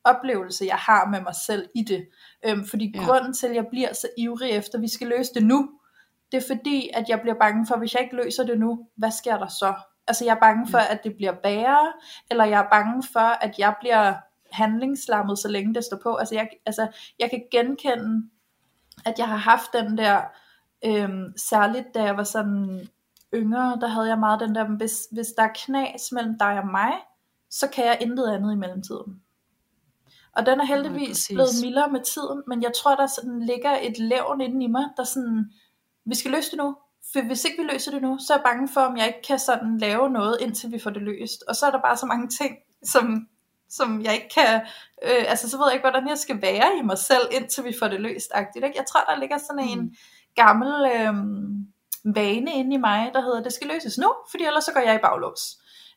[0.03, 2.07] oplevelse, jeg har med mig selv i det.
[2.45, 2.91] Øhm, fordi.
[2.95, 3.03] Ja.
[3.05, 5.69] grunden til, at jeg bliver så ivrig efter, at vi skal løse det nu,
[6.31, 8.87] det er fordi, at jeg bliver bange for, at hvis jeg ikke løser det nu,
[8.95, 9.73] hvad sker der så?
[10.07, 11.93] Altså jeg er bange for, at det bliver værre,
[12.31, 14.13] eller jeg er bange for, at jeg bliver
[14.51, 16.15] handlingslammet, så længe det står på.
[16.15, 16.87] Altså jeg, altså,
[17.19, 18.29] jeg kan genkende,
[19.05, 20.21] at jeg har haft den der,
[20.85, 22.87] øhm, særligt da jeg var sådan
[23.33, 26.67] yngre, der havde jeg meget den der, hvis, hvis der er knas mellem dig og
[26.67, 26.93] mig,
[27.49, 29.21] så kan jeg intet andet i mellemtiden.
[30.35, 31.27] Og den er heldigvis præcis.
[31.27, 34.85] blevet mildere med tiden, men jeg tror, der sådan ligger et levn inde i mig,
[34.97, 35.51] der sådan,
[36.05, 36.75] vi skal løse det nu.
[37.17, 39.21] For hvis ikke vi løser det nu, så er jeg bange for, om jeg ikke
[39.27, 41.43] kan sådan lave noget, indtil vi får det løst.
[41.47, 43.27] Og så er der bare så mange ting, som,
[43.69, 44.61] som jeg ikke kan,
[45.03, 47.73] øh, altså så ved jeg ikke, hvordan jeg skal være i mig selv, indtil vi
[47.79, 48.31] får det løst.
[48.35, 48.77] -agtigt, Ikke?
[48.77, 49.91] Jeg tror, der ligger sådan en Mm.
[50.35, 51.13] gammel øh,
[52.15, 54.95] vane inde i mig, der hedder, det skal løses nu, fordi ellers så går jeg
[54.95, 55.41] i baglås.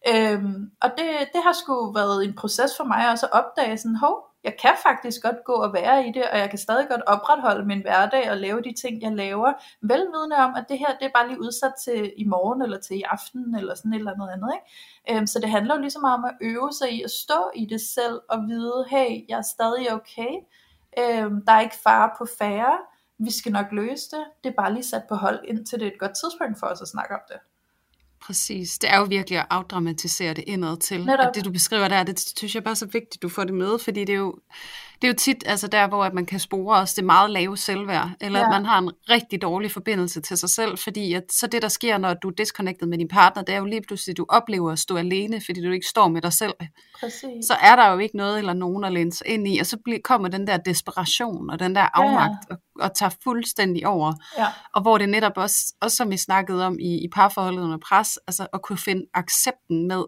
[0.09, 3.97] Øhm, og det, det har sgu været en proces for mig også at opdage sådan,
[3.97, 7.03] hov, jeg kan faktisk godt gå og være i det, og jeg kan stadig godt
[7.07, 11.07] opretholde min hverdag og lave de ting, jeg laver, velvidende om, at det her, det
[11.07, 14.13] er bare lige udsat til i morgen, eller til i aften, eller sådan et eller
[14.13, 15.19] andet andet, ikke?
[15.19, 17.81] Øhm, så det handler jo ligesom om at øve sig i at stå i det
[17.81, 20.33] selv, og vide, hey, jeg er stadig okay,
[20.99, 22.79] øhm, der er ikke fare på færre,
[23.19, 25.93] vi skal nok løse det, det er bare lige sat på hold, indtil det er
[25.93, 27.37] et godt tidspunkt for os at snakke om det.
[28.23, 28.79] Præcis.
[28.79, 31.07] Det er jo virkelig at afdramatisere det indad til.
[31.07, 31.27] Netop.
[31.29, 33.55] At det du beskriver der, det synes jeg bare er så vigtigt, du får det
[33.55, 34.39] med, fordi det er jo,
[35.03, 37.57] det er jo tit altså der, hvor at man kan spore os det meget lave
[37.57, 38.45] selvværd, eller Ja.
[38.45, 41.69] at man har en rigtig dårlig forbindelse til sig selv, fordi at, så det der
[41.69, 44.73] sker, når du er disconnected med din partner, det er jo lige pludselig, du oplever
[44.73, 46.53] at stå alene, fordi du ikke står med dig selv.
[47.01, 47.47] Præcis.
[47.47, 49.77] Så er der jo ikke noget eller nogen at læne sig ind i, og så
[49.85, 52.09] bliver, kommer den der desperation og den der Ja, ja.
[52.09, 54.13] afmagt og, og tager fuldstændig over.
[54.39, 54.47] Ja.
[54.75, 58.19] Og hvor det netop også, også som vi snakkede om i, i parforholdet under pres,
[58.27, 60.05] altså at kunne finde accepten med,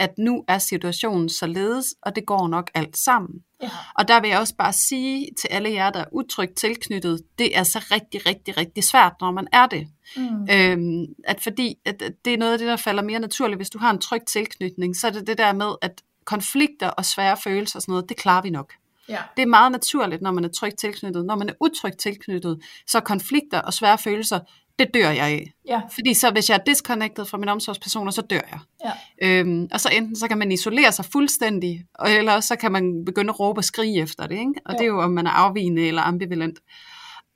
[0.00, 3.30] at nu er situationen således, og det går nok alt sammen.
[3.62, 3.70] Ja.
[3.94, 7.58] Og der vil jeg også bare sige til alle jer, der er utrygt tilknyttet, det
[7.58, 9.88] er så rigtig, rigtig, rigtig svært, når man er det.
[10.16, 10.48] Mm.
[10.50, 13.70] Øhm, at fordi at at det er noget af det, der falder mere naturligt, hvis
[13.70, 17.36] du har en tryg tilknytning, så er det det der med, at konflikter og svære
[17.36, 18.72] følelser og sådan noget, det klarer vi nok.
[19.08, 19.22] Ja.
[19.36, 21.24] Det er meget naturligt, når man er trygt tilknyttet.
[21.24, 24.40] Når man er utrygt tilknyttet, så er konflikter og svære følelser,
[24.78, 25.52] det dør jeg af.
[25.68, 25.80] Ja.
[25.94, 28.58] Fordi så hvis jeg er disconnected fra mine omsorgspersoner, så dør jeg.
[28.84, 28.92] Ja.
[29.40, 32.72] Øhm, og så enten så kan man isolere sig fuldstændig, og eller også så kan
[32.72, 34.34] man begynde at råbe og skrige efter det.
[34.38, 34.52] Ikke?
[34.64, 34.78] Og Ja.
[34.78, 36.58] det er jo, om man er afvigende eller ambivalent.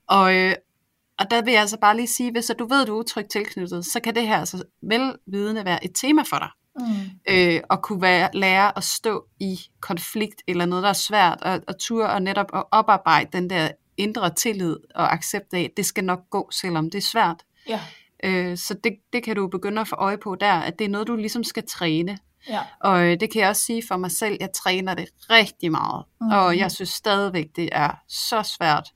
[0.09, 0.55] Og, øh,
[1.19, 3.87] og der vil jeg altså bare lige sige, hvis du ved, du er utrygt tilknyttet,
[3.87, 6.49] så kan det her altså velvidende være et tema for dig
[6.81, 6.85] Mm.
[7.31, 11.61] øh, at kunne være, lære at stå i konflikt eller noget, der er svært, og,
[11.69, 15.87] og ture og netop at oparbejde den der indre tillid og accept af, at det
[15.87, 17.43] skal nok gå, selvom det er svært.
[17.69, 17.81] Ja.
[18.25, 20.89] Øh, så det, det kan du begynde at få øje på der, at det er
[20.89, 22.19] noget, du ligesom skal træne.
[22.49, 22.61] Ja.
[22.81, 26.05] Og øh, det kan jeg også sige for mig selv, jeg træner det rigtig meget,
[26.21, 26.31] Mhm.
[26.31, 28.89] og jeg synes stadigvæk, det er så svært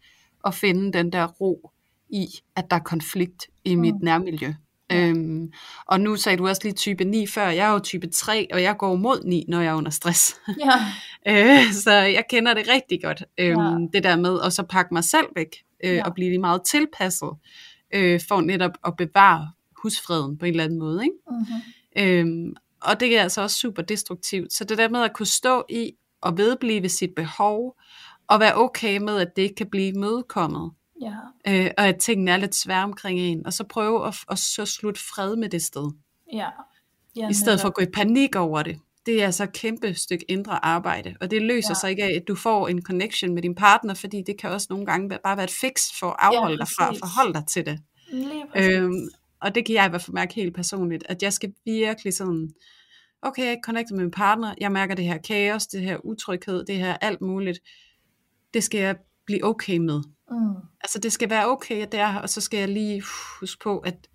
[0.47, 1.71] at finde den der ro
[2.11, 2.27] i,
[2.57, 4.01] at der er konflikt i mit Mm.
[4.05, 4.55] nærmiljø.
[4.93, 5.53] Øhm,
[5.87, 8.63] og nu sagde du også lige type 9 før, jeg er jo type 3, og
[8.63, 10.35] jeg går mod 9, når jeg er under stress.
[10.65, 10.73] Ja,
[11.29, 13.25] Øh, så jeg kender det rigtig godt.
[13.39, 13.87] Øhm, Ja.
[13.93, 16.05] Det der med at så pakke mig selv væk, øh, Ja.
[16.05, 17.31] og blive meget tilpasset,
[17.95, 19.51] øh, for netop at bevare
[19.83, 21.05] husfreden på en eller anden måde.
[21.05, 21.17] Ikke?
[21.31, 22.39] mm-hmm.
[22.47, 24.53] Øhm, og det er altså også super destruktivt.
[24.53, 27.77] Så det der med at kunne stå i og vedblive sit behov,
[28.29, 30.71] og være okay med, at det ikke kan blive mødekommet,
[31.01, 31.15] ja,
[31.49, 34.67] øh, og at tingene er lidt svære omkring en, og så prøve at, at så
[34.67, 35.91] slutte fred med det sted,
[36.33, 36.49] ja.
[37.17, 38.79] ja i stedet for at gå i panik over det.
[39.07, 41.75] Det er altså et kæmpe stykke indre arbejde, og det løser Ja.
[41.75, 44.67] sig ikke af, at du får en connection med din partner, fordi det kan også
[44.71, 47.47] nogle gange bare være et fix for at afholde Ja, dig fra at forholde dig
[47.47, 47.79] til det.
[48.57, 49.09] Øhm,
[49.41, 52.51] og det kan jeg i hvert fald mærke helt personligt, at jeg skal virkelig sådan,
[53.23, 56.07] okay, jeg er ikke connected med min partner, jeg mærker det her kaos, det her
[56.07, 57.59] utryghed, det her alt muligt,
[58.55, 58.97] det skal jeg
[59.27, 60.01] blive okay med.
[60.31, 60.55] Mm.
[60.81, 63.03] Altså det skal være okay, at det er her, og så skal jeg lige
[63.41, 64.09] huske på, at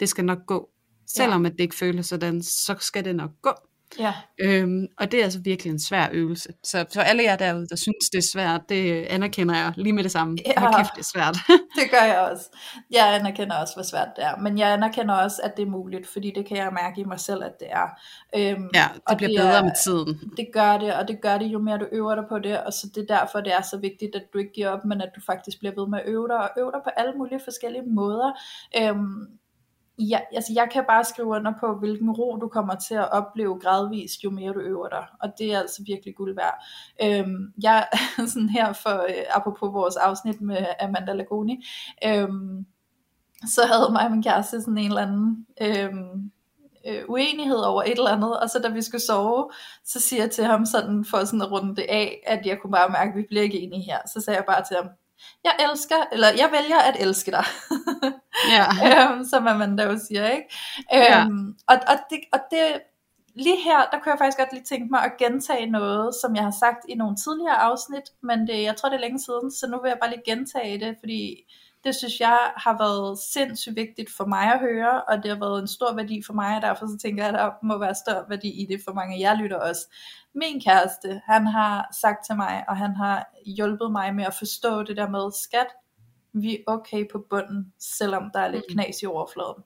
[0.00, 0.70] det skal nok gå.
[1.06, 3.50] Selvom at det ikke føles sådan, så skal det nok gå.
[3.98, 6.48] Ja, Øhm, og det er altså virkelig en svær øvelse.
[6.64, 10.02] Så for alle jer derude, der synes, det er svært, det anerkender jeg lige med
[10.02, 10.38] det samme.
[10.46, 10.60] Ja.
[10.60, 11.36] Hold kæft, det er svært.
[11.78, 12.44] det gør jeg også.
[12.90, 14.36] Jeg anerkender også, hvor svært det er.
[14.36, 17.20] Men jeg anerkender også, at det er muligt, fordi det kan jeg mærke i mig
[17.20, 17.86] selv, at det er.
[18.36, 20.20] Øhm, ja, det og bliver det bedre er- med tiden.
[20.36, 22.72] Det gør det, og det gør det jo mere du øver dig på det, og
[22.72, 25.10] så det er derfor, det er så vigtigt, at du ikke giver op, men at
[25.16, 27.84] du faktisk bliver ved med at øve dig, og øve dig på alle mulige forskellige
[27.86, 28.32] måder.
[28.80, 29.26] Øhm,
[29.98, 33.60] ja, altså jeg kan bare skrive under på, hvilken ro du kommer til at opleve
[33.60, 36.64] gradvist, jo mere du øver dig, og det er altså virkelig guld værd.
[37.02, 37.86] Øhm, jeg
[38.32, 41.64] sådan her for, øh, apropos vores afsnit med Amanda Lagoni,
[42.06, 42.66] øhm,
[43.46, 46.30] så havde mig og min kæreste sådan en eller anden øhm,
[46.86, 49.50] øh, uenighed over et eller andet, og så da vi skulle sove,
[49.84, 52.72] så siger jeg til ham sådan, for sådan at runde det af, at jeg kunne
[52.72, 53.98] bare mærke, at vi bliver ikke enige her.
[54.14, 54.90] Så sagde jeg bare til ham,
[55.44, 57.44] jeg elsker, eller jeg vælger at elske dig,
[58.54, 58.66] Ja.
[58.88, 60.48] øhm, som Amanda jo siger, ikke?
[60.92, 61.24] Ja.
[61.24, 62.82] Øhm, og, og, det, og det,
[63.34, 66.44] lige her, der kunne jeg faktisk godt lige tænke mig at gentage noget, som jeg
[66.44, 69.66] har sagt i nogle tidligere afsnit, men det, jeg tror det er længe siden, så
[69.66, 71.44] nu vil jeg bare lige gentage det, fordi
[71.84, 75.60] det synes jeg har været sindssygt vigtigt for mig at høre, og det har været
[75.60, 78.28] en stor værdi for mig, og derfor så tænker jeg, at der må være stor
[78.28, 79.84] værdi i det for mange af jer lytter også.
[80.34, 84.82] Min kæreste, han har sagt til mig, og han har hjulpet mig med at forstå
[84.82, 85.66] det der med, skat,
[86.32, 88.72] vi er okay på bunden, selvom der er lidt Mm.
[88.74, 89.62] knas i overfladen.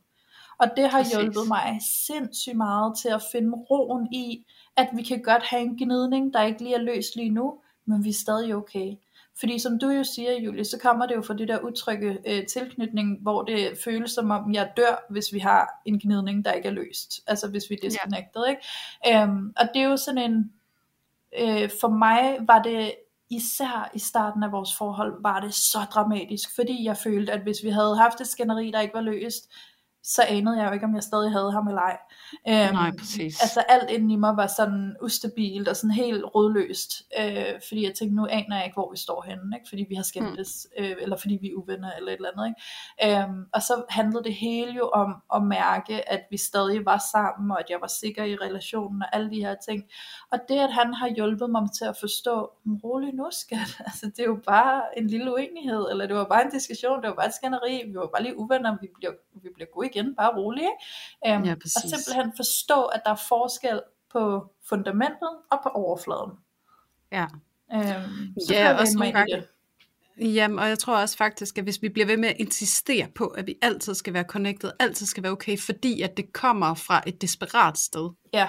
[0.58, 1.14] Og det har Præcis.
[1.14, 4.44] hjulpet mig sindssygt meget til at finde roen i,
[4.76, 7.54] at vi kan godt have en gnidning, der ikke lige er løst lige nu,
[7.86, 8.94] men vi er stadig okay.
[9.40, 12.46] Fordi som du jo siger, Julie, så kommer det jo fra det der utrygge øh,
[12.46, 16.68] tilknytning, hvor det føles som om, jeg dør, hvis vi har en gnidning, der ikke
[16.68, 17.20] er løst.
[17.26, 19.22] Altså hvis vi er disconnected, ikke?
[19.22, 20.52] Øhm, og det er jo sådan en,
[21.38, 22.94] øh, for mig var det
[23.30, 27.62] især i starten af vores forhold, var det så dramatisk, fordi jeg følte, at hvis
[27.62, 29.52] vi havde haft et skænderi, der ikke var løst,
[30.08, 31.98] så anede jeg jo ikke, om jeg stadig havde ham eller ej.
[32.48, 33.42] Øhm, Nej, præcis.
[33.42, 37.94] Altså alt inden i mig var sådan ustabilt og sådan helt rådløst, øh, fordi jeg
[37.94, 39.68] tænkte, nu aner jeg ikke, hvor vi står henne, ikke?
[39.68, 40.84] fordi vi har skændtes, mm.
[40.84, 42.54] øh, eller fordi vi er uvenner, eller et eller andet.
[43.02, 43.22] Ikke?
[43.22, 47.50] Øhm, og så handlede det hele jo om at mærke, at vi stadig var sammen,
[47.50, 49.84] og at jeg var sikker i relationen, og alle de her ting.
[50.32, 54.06] Og det, at han har hjulpet mig til at forstå, "Men rolig nu skat, altså
[54.06, 57.14] det er jo bare en lille uenighed, eller det var bare en diskussion, det var
[57.14, 60.36] bare et skænderi, vi var bare lige uvenner, vi bliver, vi bliver gode igen, bare
[60.36, 60.62] rolig.
[60.62, 61.36] Ikke?
[61.36, 63.80] Øhm, Ja, og simpelthen forstå, at der er forskel
[64.12, 66.30] på fundamentet og på overfladen.
[67.12, 67.26] Ja.
[67.74, 69.46] Øhm, så Ja, ind i gange- det.
[70.34, 73.26] Jamen, og jeg tror også faktisk, at hvis vi bliver ved med at insistere på,
[73.26, 77.02] at vi altid skal være connected, altid skal være okay, fordi at det kommer fra
[77.06, 78.48] et desperat sted, Ja,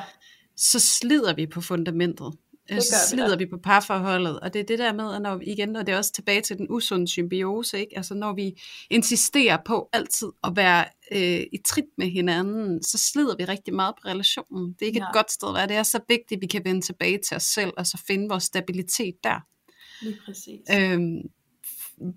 [0.58, 2.34] så slider vi på fundamentet.
[2.72, 3.36] Øh, gør så vi slider da.
[3.36, 5.94] vi på parforholdet, og det er det der med, at når vi igen, og det
[5.94, 7.98] er også tilbage til den usunde symbiose, ikke?
[7.98, 13.36] altså når vi insisterer på altid at være øh, i trit med hinanden, så slider
[13.38, 14.74] vi rigtig meget på relationen.
[14.74, 15.06] Det er ikke Ja.
[15.10, 15.68] et godt sted at være.
[15.68, 18.30] Det er så vigtigt, at vi kan vende tilbage til os selv, og så finde
[18.30, 19.40] vores stabilitet der.
[20.02, 20.60] lige præcis.
[20.76, 21.22] Øhm,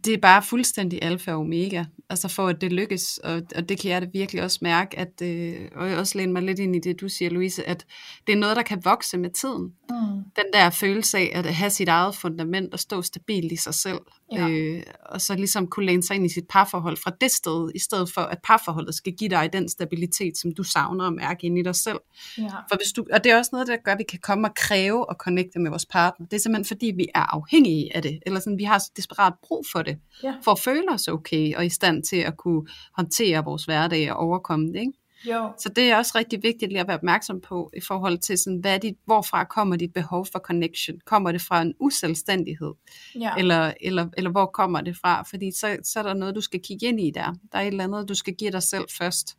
[0.05, 3.79] det er bare fuldstændig alfa og omega, altså for at det lykkes, og, og det
[3.79, 6.77] kan jeg da virkelig også mærke, at, øh, og jeg også læne mig lidt ind
[6.77, 7.87] i det, du siger, Louise, at
[8.27, 9.73] det er noget, der kan vokse med tiden.
[9.91, 9.97] Mm.
[10.37, 13.99] Den der følelse af at have sit eget fundament og stå stabilt i sig selv,
[14.33, 14.49] Ja.
[14.49, 17.79] øh, og så ligesom kunne læne sig ind i sit parforhold fra det sted, i
[17.79, 21.59] stedet for at parforholdet skal give dig den stabilitet, som du savner at mærke ind
[21.59, 21.99] i dig selv.
[22.39, 22.43] Ja.
[22.43, 24.55] For hvis du, og det er også noget, der gør, at vi kan komme og
[24.55, 26.27] kræve og connecte med vores partner.
[26.27, 29.33] Det er simpelthen fordi, vi er afhængige af det, eller sådan, vi har så desperat
[29.43, 30.35] brug for det, Ja.
[30.45, 32.67] for at føle os okay, og i stand til at kunne
[32.97, 34.81] håndtere vores hverdag og overkomme det.
[34.81, 34.93] Ikke?
[35.25, 35.53] Jo.
[35.59, 38.59] Så det er også rigtig vigtigt lige at være opmærksom på i forhold til, sådan,
[38.59, 40.97] hvad dit, hvorfra kommer dit behov for connection?
[41.07, 42.73] Kommer det fra en uselvstændighed?
[43.21, 43.35] Ja.
[43.39, 45.23] Eller, eller, eller hvor kommer det fra?
[45.23, 47.35] Fordi så, så er der noget, du skal kigge ind i der.
[47.53, 49.37] Der er et eller andet, du skal give dig selv først.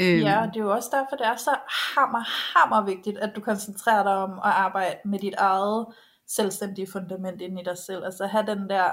[0.00, 0.20] Øhm.
[0.20, 1.56] Ja, det er jo også derfor, det er så
[1.94, 2.24] hammer,
[2.58, 5.86] hammer vigtigt, at du koncentrerer dig om at arbejde med dit eget
[6.28, 8.04] selvstændige fundament ind i dig selv.
[8.04, 8.86] Altså have den der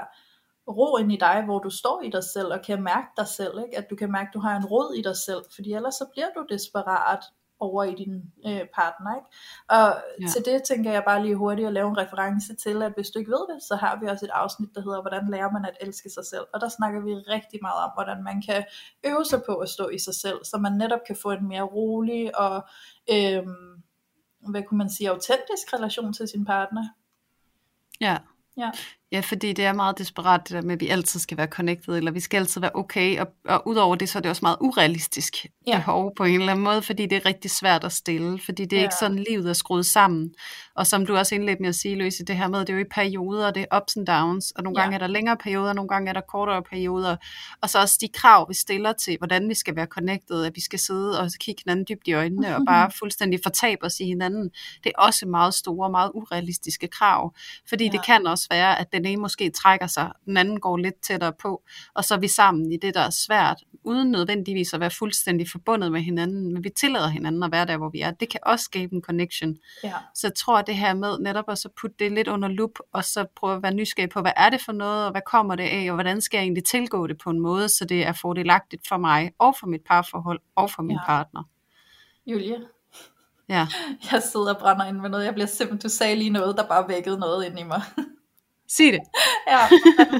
[0.68, 3.60] ro ind i dig, hvor du står i dig selv og kan mærke dig selv.
[3.66, 3.78] Ikke?
[3.78, 6.06] At du kan mærke, at du har en rod i dig selv, fordi ellers så
[6.14, 7.24] bliver du desperat
[7.60, 8.14] over i din
[8.48, 9.16] øh, partner.
[9.16, 9.28] Ikke?
[9.70, 10.28] Og ja.
[10.28, 13.20] til det tænker jeg bare lige hurtigt at lave en reference til, at hvis du
[13.20, 15.78] ikke ved det, så har vi også et afsnit, der hedder, hvordan lærer man at
[15.82, 16.46] elske sig selv.
[16.54, 18.66] Og der snakker vi rigtig meget om, hvordan man kan
[19.06, 21.62] øve sig på at stå i sig selv, så man netop kan få en mere
[21.62, 22.68] rolig og,
[23.12, 23.44] øh,
[24.52, 26.84] hvad kunne man sige, autentisk relation til sin partner.
[28.02, 28.18] Ja.
[28.58, 28.72] Ja.
[29.12, 31.98] Ja, fordi det er meget desperat det der med, at vi altid skal være connected,
[31.98, 34.58] eller vi skal altid være okay, og, og udover det, så er det også meget
[34.62, 35.34] urealistisk
[35.68, 35.78] ja.
[35.78, 38.74] behov på en eller anden måde, fordi det er rigtig svært at stille, fordi det
[38.74, 38.84] er ja.
[38.84, 40.34] ikke sådan, livet er skruet sammen.
[40.76, 42.80] Og som du også indledte med at sige, Louise, det her med, det er jo
[42.80, 44.84] i perioder, det er ups and downs, og nogle ja.
[44.84, 47.16] gange er der længere perioder, nogle gange er der kortere perioder,
[47.62, 50.62] og så også de krav, vi stiller til, hvordan vi skal være connected, at vi
[50.62, 54.50] skal sidde og kigge hinanden dybt i øjnene, og bare fuldstændig fortabe os i hinanden,
[54.84, 57.34] det er også meget store, meget urealistiske krav,
[57.70, 57.92] fordi ja.
[57.92, 61.34] det kan også være, at den ene måske trækker sig, den anden går lidt tættere
[61.34, 64.92] på, og så er vi sammen i det, der er svært, uden nødvendigvis at være
[64.92, 68.12] fuldstændig forbundet med hinanden, men vi tillader hinanden at være der, hvor vi er.
[68.12, 69.58] Det kan også skabe en connection.
[69.84, 69.94] Ja.
[70.16, 72.80] Så jeg tror, at det her med netop at så putte det lidt under lup,
[72.94, 75.56] og så prøve at være nysgerrig på, hvad er det for noget, og hvad kommer
[75.56, 78.14] det af, og hvordan skal jeg egentlig tilgå det på en måde, så det er
[78.14, 81.06] fordelagtigt for mig, og for mit parforhold, og for min ja.
[81.06, 81.44] partner.
[82.26, 82.58] Julie,
[83.50, 83.68] Ja.
[84.12, 85.26] Jeg sidder og brænder ind med noget.
[85.26, 87.82] Jeg bliver simpelthen, du sagde lige noget, der bare vækkede noget ind i mig.
[88.70, 89.02] Sig det.
[89.54, 89.62] ja,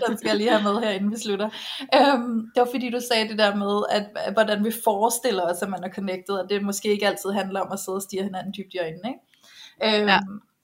[0.08, 1.50] den skal jeg lige have med her, inden vi slutter.
[1.96, 5.70] Øhm, det var fordi, du sagde det der med, at, hvordan vi forestiller os, at
[5.70, 8.54] man er connected, og det måske ikke altid handler om at sidde og stige hinanden
[8.58, 9.10] dybt i øjnene.
[9.10, 10.00] Ikke?
[10.00, 10.20] Øhm, ja.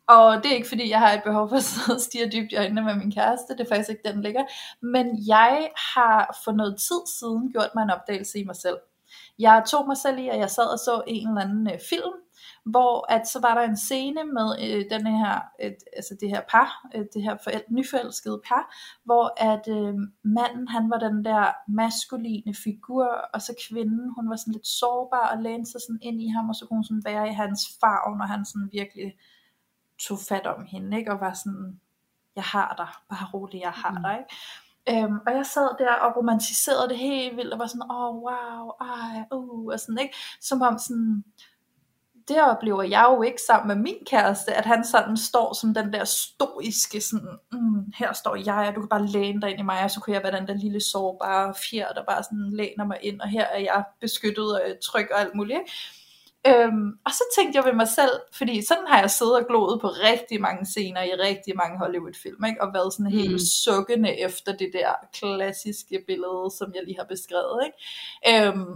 [0.07, 2.51] Og det er ikke fordi, jeg har et behov for at sidde og stige dybt
[2.51, 4.43] i øjnene med min kæreste, det er faktisk ikke den ligger.
[4.81, 8.77] Men jeg har for noget tid siden gjort mig en opdagelse i mig selv.
[9.39, 12.13] Jeg tog mig selv i, at jeg sad og så en eller anden øh, film,
[12.65, 16.41] hvor at så var der en scene med øh, den her, et, altså det her
[16.49, 19.93] par, øh, det her forel- nyforelskede par, hvor at øh,
[20.23, 25.27] manden han var den der maskuline figur, og så kvinden, hun var sådan lidt sårbar
[25.35, 27.61] og lænede sig sådan ind i ham, og så kunne hun sådan være i hans
[27.81, 29.13] farve, når han sådan virkelig
[30.07, 31.11] tog fat om hende, ikke?
[31.11, 31.79] og var sådan,
[32.35, 34.17] jeg har dig, bare rolig, jeg har dig.
[34.19, 35.03] Ikke?
[35.03, 38.15] Øhm, og jeg sad der og romantiserede det helt vildt, og var sådan, åh oh,
[38.15, 40.15] wow, ej, uh, og sådan, ikke?
[40.41, 41.23] Som om sådan,
[42.27, 45.93] det oplever jeg jo ikke sammen med min kæreste, at han sådan står som den
[45.93, 49.63] der stoiske, sådan, mm, her står jeg, og du kan bare læne dig ind i
[49.63, 52.85] mig, og så kunne jeg være den der lille sårbare fjer, der bare sådan læner
[52.85, 55.61] mig ind, og her er jeg beskyttet og tryg og alt muligt.
[56.47, 59.81] Øhm, og så tænkte jeg ved mig selv, fordi sådan har jeg siddet og gloet
[59.81, 62.61] på rigtig mange scener i rigtig mange Hollywood-film, ikke?
[62.61, 63.39] og været sådan helt mm.
[63.39, 67.59] sukkende efter det der klassiske billede, som jeg lige har beskrevet.
[67.65, 68.47] Ikke?
[68.47, 68.73] Øhm,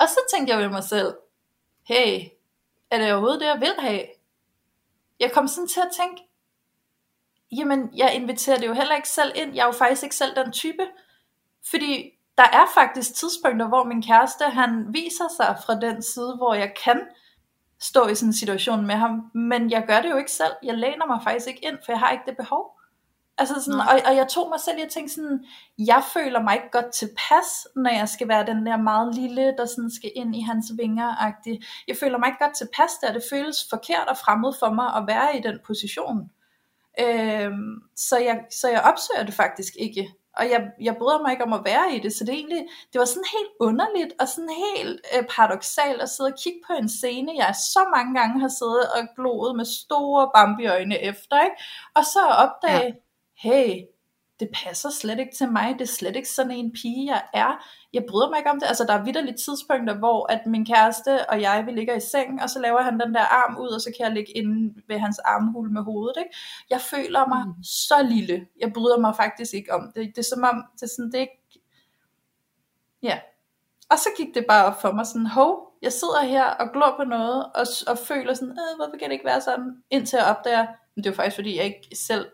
[0.00, 1.14] og så tænkte jeg ved mig selv,
[1.88, 2.20] hey,
[2.94, 4.02] er det overhovedet det, jeg vil have?
[5.20, 6.22] Jeg kom sådan til at tænke,
[7.52, 9.54] jamen, jeg inviterer det jo heller ikke selv ind.
[9.54, 10.86] Jeg er jo faktisk ikke selv den type.
[11.70, 16.54] Fordi der er faktisk tidspunkter, hvor min kæreste, han viser sig fra den side, hvor
[16.54, 17.00] jeg kan
[17.80, 19.30] stå i sådan en situation med ham.
[19.34, 20.52] Men jeg gør det jo ikke selv.
[20.62, 22.73] Jeg læner mig faktisk ikke ind, for jeg har ikke det behov.
[23.38, 25.44] Altså sådan, og, og jeg tog mig selv, jeg tænkte sådan,
[25.78, 29.66] jeg føler mig ikke godt tilpas, når jeg skal være den der meget lille, der
[29.66, 31.84] sådan skal ind i hans vinger -agtig.
[31.88, 35.04] Jeg føler mig ikke godt tilpas der, det føles forkert og fremmed for mig at
[35.06, 36.30] være i den position.
[37.00, 40.10] Øhm, så, jeg, så jeg opsøger det faktisk ikke.
[40.36, 42.98] Og jeg, jeg bryder mig ikke om at være i det, så det, egentlig, det
[42.98, 46.88] var sådan helt underligt og sådan helt øh, paradoxalt at sidde og kigge på en
[46.88, 51.56] scene, jeg så mange gange har siddet og gloet med store bambiøjne efter, ikke?
[51.94, 53.03] og så opdage, ja
[53.44, 53.84] hey,
[54.40, 57.64] det passer slet ikke til mig, det er slet ikke sådan en pige, jeg er.
[57.92, 58.66] Jeg bryder mig ikke om det.
[58.66, 62.42] Altså, der er vidderligt tidspunkter, hvor at min kæreste og jeg, vi ligger i seng,
[62.42, 64.98] og så laver han den der arm ud, og så kan jeg ligge inde ved
[64.98, 66.14] hans armhul med hovedet.
[66.18, 66.36] Ikke?
[66.70, 67.62] Jeg føler mig mm.
[67.62, 68.46] så lille.
[68.60, 70.16] Jeg bryder mig faktisk ikke om det.
[70.16, 71.60] Det er som om, det er sådan, det er ikke...
[73.02, 73.18] Ja.
[73.90, 76.94] Og så gik det bare op for mig sådan, hov, jeg sidder her og glor
[76.96, 80.26] på noget, og, og føler sådan, øh, hvorfor kan det ikke være sådan, indtil jeg
[80.26, 82.26] opdager, men det er jo faktisk fordi, jeg ikke selv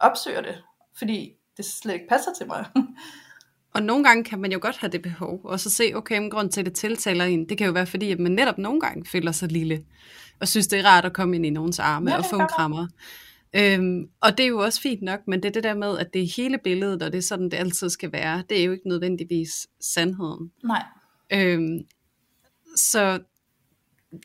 [0.00, 0.62] opsøger det,
[0.98, 2.64] fordi det slet ikke passer til mig.
[3.74, 6.30] Og nogle gange kan man jo godt have det behov, og så se, okay, men
[6.30, 8.80] grund til, at det tiltaler en, det kan jo være fordi, at man netop nogle
[8.80, 9.84] gange føler sig lille,
[10.40, 12.46] og synes, det er rart at komme ind i nogens arme ja, og få en
[12.46, 12.86] krammer.
[13.56, 16.12] Øhm, og det er jo også fint nok, men det er det der med, at
[16.12, 18.72] det er hele billedet, og det er sådan, det altid skal være, det er jo
[18.72, 20.52] ikke nødvendigvis sandheden.
[20.64, 20.84] Nej.
[21.32, 21.78] Øhm,
[22.76, 23.18] så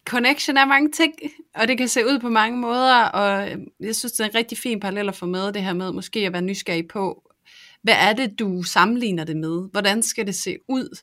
[0.05, 1.13] connection er mange ting,
[1.55, 4.57] og det kan se ud på mange måder, og jeg synes, det er en rigtig
[4.57, 7.21] fin parallel at få med det her med, måske at være nysgerrig på,
[7.83, 9.69] hvad er det, du sammenligner det med?
[9.71, 11.01] Hvordan skal det se ud?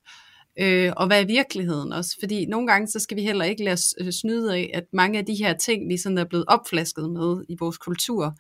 [0.59, 2.17] Øh, og hvad er virkeligheden også?
[2.21, 5.19] Fordi nogle gange, så skal vi heller ikke lade os øh, snyde af, at mange
[5.19, 8.35] af de her ting, vi sådan er blevet opflasket med i vores kultur,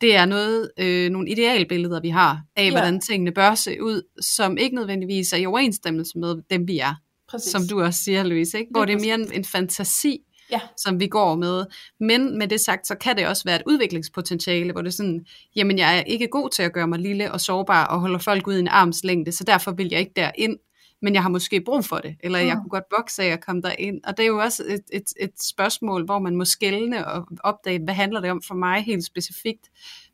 [0.00, 2.70] det er noget, øh, nogle idealbilleder, vi har af, ja.
[2.70, 6.94] hvordan tingene bør se ud, som ikke nødvendigvis er i overensstemmelse med dem, vi er.
[7.30, 7.52] Præcis.
[7.52, 8.70] Som du også siger, Louise, ikke?
[8.70, 10.20] hvor det er mere en, en fantasi,
[10.50, 10.60] ja.
[10.76, 11.64] som vi går med.
[12.00, 15.26] Men med det sagt, så kan det også være et udviklingspotentiale, hvor det er sådan,
[15.56, 18.46] jamen jeg er ikke god til at gøre mig lille og sårbar og holde folk
[18.46, 20.58] ud i en armslængde, så derfor vil jeg ikke derind
[21.02, 22.60] men jeg har måske brug for det, eller jeg mm.
[22.60, 24.00] kunne godt vokse af at komme derind.
[24.04, 27.84] Og det er jo også et, et, et spørgsmål, hvor man må skælne og opdage,
[27.84, 29.68] hvad handler det om for mig helt specifikt,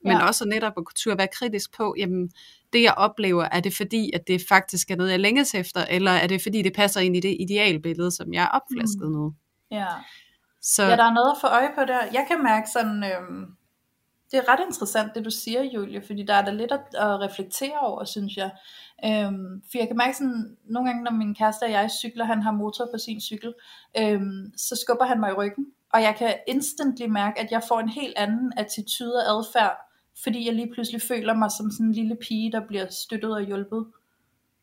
[0.04, 0.26] men ja.
[0.26, 2.30] også netop at kunne være kritisk på, jamen,
[2.72, 6.10] det jeg oplever, er det fordi, at det faktisk er noget, jeg længes efter, eller
[6.10, 9.12] er det fordi, det passer ind i det idealbillede, som jeg er opflasket mm.
[9.12, 9.34] nu?
[9.70, 9.86] Ja.
[10.62, 10.82] Så...
[10.82, 11.98] ja, der er noget at få øje på der.
[12.12, 13.46] Jeg kan mærke sådan, øhm,
[14.30, 17.20] det er ret interessant, det du siger, Julie, fordi der er der lidt at, at
[17.20, 18.50] reflektere over, synes jeg.
[19.04, 22.42] Øhm, for jeg kan mærke sådan, nogle gange, når min kæreste og jeg cykler, han
[22.42, 23.54] har motor på sin cykel,
[23.98, 27.80] øhm, så skubber han mig i ryggen, og jeg kan instantly mærke, at jeg får
[27.80, 29.76] en helt anden attitude og adfærd,
[30.22, 33.42] fordi jeg lige pludselig føler mig som sådan en lille pige, der bliver støttet og
[33.42, 33.86] hjulpet.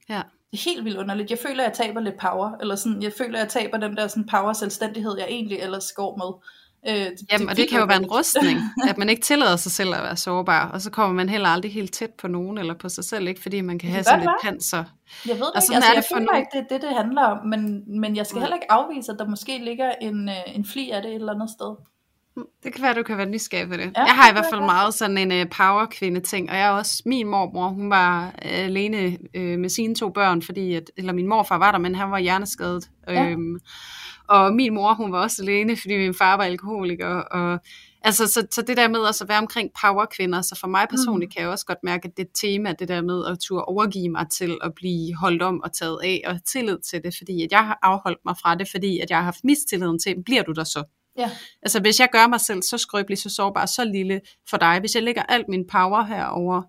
[0.10, 0.22] Ja.
[0.52, 1.30] Det er helt vildt underligt.
[1.30, 3.97] Jeg føler, at jeg taber lidt power, eller sådan, jeg føler, at jeg taber den
[3.97, 6.52] der sådan power selvstændighed, jeg egentlig ellers går med.
[6.88, 9.72] Øh, det, Jamen, og det kan jo være en rustning, at man ikke tillader sig
[9.72, 12.74] selv at være sårbar, og så kommer man heller aldrig helt tæt på nogen eller
[12.74, 14.84] på sig selv, ikke fordi man kan have sådan lidt panser.
[15.28, 17.22] Jeg ved det ikke, altså, er det jeg føler ikke, det er det, det handler
[17.22, 20.66] om, men, men jeg skal heller ikke afvise, at der måske ligger en, øh, en
[20.66, 21.76] fli af det et eller andet sted.
[22.64, 23.92] Det kan være, du kan være nysgerrig på det.
[23.98, 27.04] Ja, jeg har i hvert fald meget sådan en uh, power-kvinde-ting, og jeg er også,
[27.06, 31.28] min mormor, hun var uh, alene uh, med sine to børn, fordi, at, eller min
[31.28, 32.89] morfar var der, men han var hjerneskadet.
[33.08, 33.30] Ja.
[33.30, 33.60] Øhm,
[34.28, 37.08] og min mor, hun var også alene, fordi min far var alkoholiker.
[37.08, 37.60] Og,
[38.02, 41.34] altså, så, så det der med at være omkring powerkvinder, så for mig personligt mm.
[41.34, 44.10] kan jeg også godt mærke, at det et tema, det der med at turde overgive
[44.10, 47.52] mig til at blive holdt om og taget af, og tillid til det, fordi at
[47.52, 50.52] jeg har afholdt mig fra det, fordi at jeg har haft mistilliden til, bliver du
[50.52, 50.84] der så?
[51.22, 51.30] Ja.
[51.61, 54.95] Altså hvis jeg gør mig selv så skrøbelig, så sårbar, så lille for dig, hvis
[54.95, 56.61] jeg lægger alt min power herover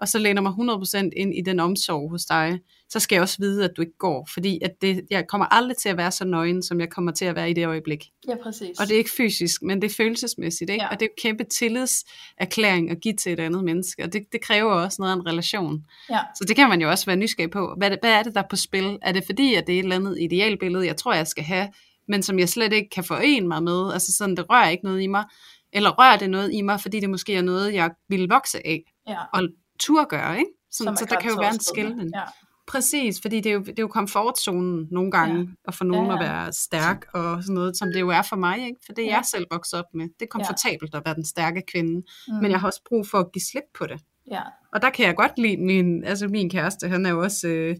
[0.00, 3.36] og så læner mig 100% ind i den omsorg hos dig, så skal jeg også
[3.38, 6.24] vide, at du ikke går, fordi at det, jeg kommer aldrig til at være så
[6.24, 8.04] nøgen, som jeg kommer til at være i det øjeblik.
[8.28, 8.80] Ja, præcis.
[8.80, 10.82] Og det er ikke fysisk, men det er følelsesmæssigt, ikke?
[10.82, 10.88] Ja.
[10.88, 14.40] og det er en kæmpe tillidserklæring at give til et andet menneske, og det, det
[14.40, 15.84] kræver også noget af en relation.
[16.10, 16.18] Ja.
[16.36, 17.74] Så det kan man jo også være nysgerrig på.
[17.78, 18.98] Hvad, hvad er det, der er på spil?
[19.02, 21.68] Er det fordi, at det er et eller andet idealbillede, jeg tror, jeg skal have,
[22.10, 25.02] men som jeg slet ikke kan forene mig med, altså sådan, det rører ikke noget
[25.02, 25.24] i mig,
[25.72, 28.82] eller rører det noget i mig, fordi det måske er noget, jeg vil vokse af,
[29.08, 29.18] ja.
[29.32, 29.42] og
[29.80, 30.50] tur gøre, ikke?
[30.70, 32.10] Sådan, så der kan jo være en skældning.
[32.14, 32.22] Ja.
[32.66, 35.46] Præcis, fordi det er jo, det er jo komfortzonen nogle gange, ja.
[35.68, 36.18] at få nogen ja, ja.
[36.18, 38.80] at være stærk og sådan noget, som det jo er for mig, ikke?
[38.86, 39.16] for det er ja.
[39.16, 40.04] jeg selv vokset op med.
[40.04, 40.98] Det er komfortabelt ja.
[40.98, 42.34] at være den stærke kvinde, mm.
[42.34, 44.00] men jeg har også brug for at give slip på det.
[44.30, 44.42] Ja.
[44.72, 47.48] Og der kan jeg godt lide min, altså min kæreste, han er jo også...
[47.48, 47.76] Øh,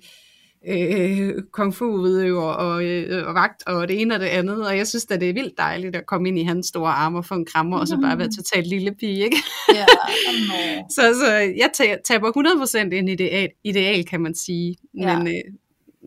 [0.69, 4.77] øh, kung fu udøver og, øh, og vagt og det ene og det andet, og
[4.77, 7.25] jeg synes at det er vildt dejligt at komme ind i hans store arme og
[7.25, 7.81] få en krammer, mm.
[7.81, 9.37] og så bare være totalt lille pige, ikke?
[9.75, 9.87] Ja,
[10.49, 10.83] no.
[10.91, 15.19] så, så jeg taber 100% ind i ideal, ideal, kan man sige, ja.
[15.19, 15.55] men, øh,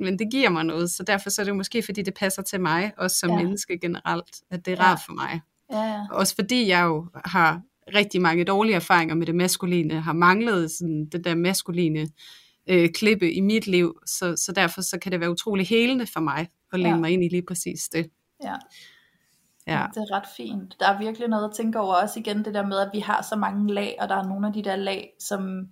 [0.02, 2.62] men det giver mig noget, så derfor så er det måske, fordi det passer til
[2.62, 3.36] mig, også som ja.
[3.36, 5.42] menneske generelt, at det er rart for mig.
[5.72, 6.00] Ja, ja.
[6.12, 7.62] Også fordi jeg jo har
[7.96, 12.08] rigtig mange dårlige erfaringer med det maskuline, har manglet sådan det der maskuline
[12.68, 16.20] øh, klippe i mit liv, så, så derfor så kan det være utrolig helende for
[16.20, 17.00] mig at læne ja.
[17.00, 18.10] mig ind i lige præcis det.
[18.44, 18.56] Ja.
[19.68, 19.88] Ja.
[19.94, 20.76] Det er ret fint.
[20.80, 23.22] Der er virkelig noget at tænke over også igen det der med, at vi har
[23.22, 25.68] så mange lag, og der er nogle af de der lag, som,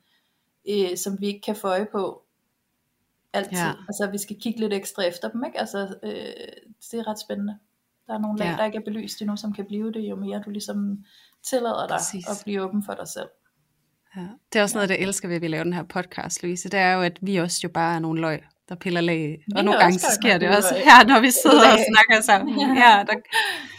[0.69, 2.23] øh, som vi ikke kan få øje på
[3.33, 3.57] altid.
[3.57, 3.73] Ja.
[3.87, 5.59] Altså vi skal kigge lidt ekstra efter dem, ikke?
[5.59, 6.11] Altså øh,
[6.91, 7.57] det er ret spændende.
[8.07, 8.57] Der er nogle lag, ja.
[8.57, 11.05] der ikke er belyst endnu, som kan blive det, jo mere du ligesom
[11.49, 12.27] tillader dig Præcis.
[12.27, 13.29] at blive åben for dig selv.
[14.15, 14.21] Ja.
[14.53, 16.69] Det er også noget, der elsker ved, at vi laver den her podcast, Louise.
[16.69, 19.45] Det er jo, at vi også jo bare er nogle løg, der piller lag.
[19.55, 22.59] Og nogle gange så sker det også her, når vi sidder og snakker sammen.
[22.59, 23.13] Ja, der,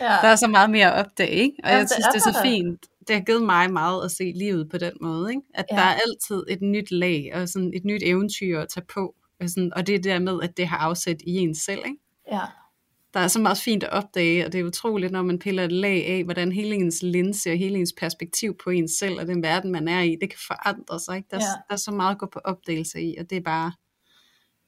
[0.00, 0.16] ja.
[0.22, 1.56] der er så meget mere at opdage, ikke?
[1.64, 2.86] Og jeg synes, det er, så fint.
[3.08, 5.42] Det har givet mig meget at se livet på den måde, ikke?
[5.54, 5.76] At ja.
[5.76, 9.14] der er altid et nyt lag, og sådan et nyt eventyr at tage på.
[9.40, 11.98] Og, sådan, og det er der med, at det har afsæt i ens selv, ikke?
[12.32, 12.61] Ja
[13.14, 15.72] der er så meget fint at opdage, og det er utroligt, når man piller et
[15.72, 19.42] lag af, hvordan hele ens linse og hele ens perspektiv på ens selv og den
[19.42, 21.16] verden, man er i, det kan forandre sig.
[21.16, 21.28] Ikke?
[21.30, 21.42] Der, ja.
[21.68, 23.72] der er så meget at gå på opdagelse i, og det er bare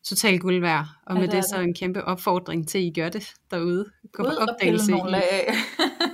[0.04, 0.86] totalt guld værd.
[1.06, 3.84] Og med ja, det, det så en kæmpe opfordring til, at I gør det derude.
[4.12, 4.94] Gå Ud på opdagelse i.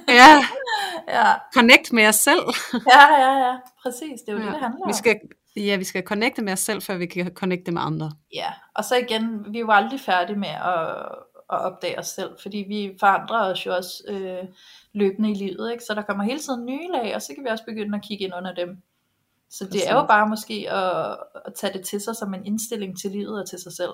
[0.08, 0.44] Ja.
[1.16, 1.32] ja.
[1.54, 2.42] Connect med os selv.
[2.72, 3.56] ja, ja, ja.
[3.82, 4.20] Præcis.
[4.26, 4.44] Det er jo ja.
[4.44, 5.20] det, det handler vi skal,
[5.56, 8.12] Ja, vi skal connecte med os selv, før vi kan connecte med andre.
[8.34, 11.06] Ja, og så igen, vi er jo aldrig færdige med at
[11.52, 14.48] at opdage os selv, fordi vi forandrer os jo også øh,
[14.92, 15.84] løbende i livet, ikke?
[15.84, 18.24] så der kommer hele tiden nye lag, og så kan vi også begynde at kigge
[18.24, 18.82] ind under dem.
[19.50, 23.00] Så det er jo bare måske at, at tage det til sig som en indstilling
[23.00, 23.92] til livet og til sig selv.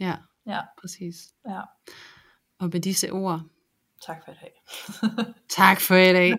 [0.00, 0.14] Ja,
[0.48, 1.16] Ja, præcis.
[1.48, 1.60] ja.
[2.58, 3.40] Og med disse ord,
[4.06, 4.52] Tak for i dag.
[5.48, 6.34] tak for i dag.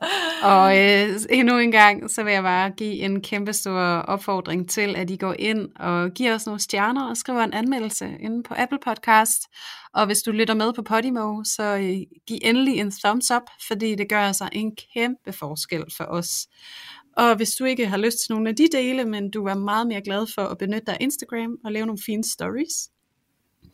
[0.52, 4.96] Og øh, endnu en gang, så vil jeg bare give en kæmpe stor opfordring til,
[4.96, 8.54] at I går ind og giver os nogle stjerner og skriver en anmeldelse inde på
[8.56, 9.42] Apple Podcast.
[9.94, 11.96] Og hvis du lytter med på Podimo, så øh,
[12.26, 16.46] giv endelig en thumbs up, fordi det gør altså en kæmpe forskel for os.
[17.16, 19.86] Og hvis du ikke har lyst til nogle af de dele, men du er meget
[19.86, 22.88] mere glad for at benytte dig af Instagram og lave nogle fine stories,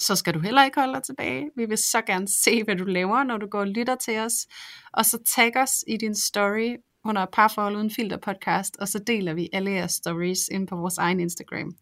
[0.01, 1.51] så skal du heller ikke holde dig tilbage.
[1.57, 4.47] Vi vil så gerne se, hvad du laver, når du går og lytter til os.
[4.93, 9.35] Og så tag os i din story under Parforhold Uden Filter podcast, og så deler
[9.35, 11.77] vi alle jeres stories ind på vores egen Instagram.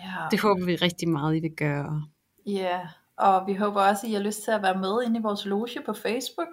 [0.00, 0.14] Ja.
[0.30, 2.02] Det håber vi rigtig meget, I vil gøre.
[2.46, 2.80] Ja,
[3.20, 5.44] og vi håber også, at I har lyst til at være med inde i vores
[5.44, 6.48] loge på Facebook,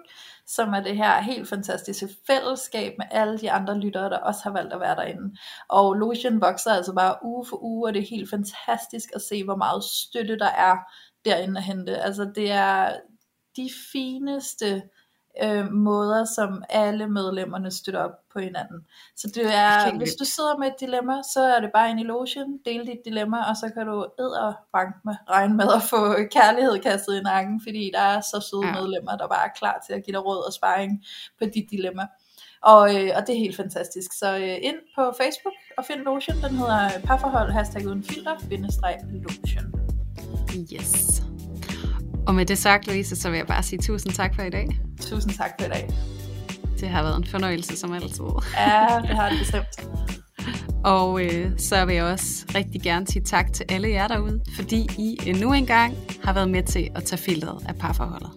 [0.46, 4.50] som er det her helt fantastiske fællesskab med alle de andre lyttere, der også har
[4.50, 5.36] valgt at være derinde.
[5.68, 9.44] Og logen vokser altså bare uge for uge, og det er helt fantastisk at se,
[9.44, 10.76] hvor meget støtte der er
[11.24, 11.96] derinde at hente.
[11.96, 12.96] Altså det er
[13.56, 14.82] de fineste
[15.42, 18.86] øh, måder, som alle medlemmerne støtter op på hinanden.
[19.16, 22.02] Så det er, hvis du sidder med et dilemma, så er det bare ind i
[22.02, 24.06] logen, del dit dilemma, og så kan du
[24.72, 28.66] bank med regne med at få kærlighed kastet i nakken, fordi der er så søde
[28.66, 28.72] Ja.
[28.72, 31.04] medlemmer, der bare er klar til at give dig råd og sparring
[31.38, 32.06] på dit dilemma.
[32.62, 34.12] Og, øh, og det er helt fantastisk.
[34.18, 36.36] Så øh, ind på Facebook og find logen.
[36.42, 39.74] Den hedder parforhold, hashtag uden filter, bindestreg logen.
[40.72, 41.27] Yes.
[42.28, 44.80] Og med det sagt, Louise, så vil jeg bare sige tusind tak for i dag.
[45.00, 45.88] Tusind tak for i dag.
[46.80, 48.24] Det har været en fornøjelse som altid.
[48.56, 49.66] Ja, det har det bestemt.
[50.84, 54.86] Og øh, så vil jeg også rigtig gerne sige tak til alle jer derude, fordi
[54.98, 58.30] I endnu en gang har været med til at tage filteret af parforholdet.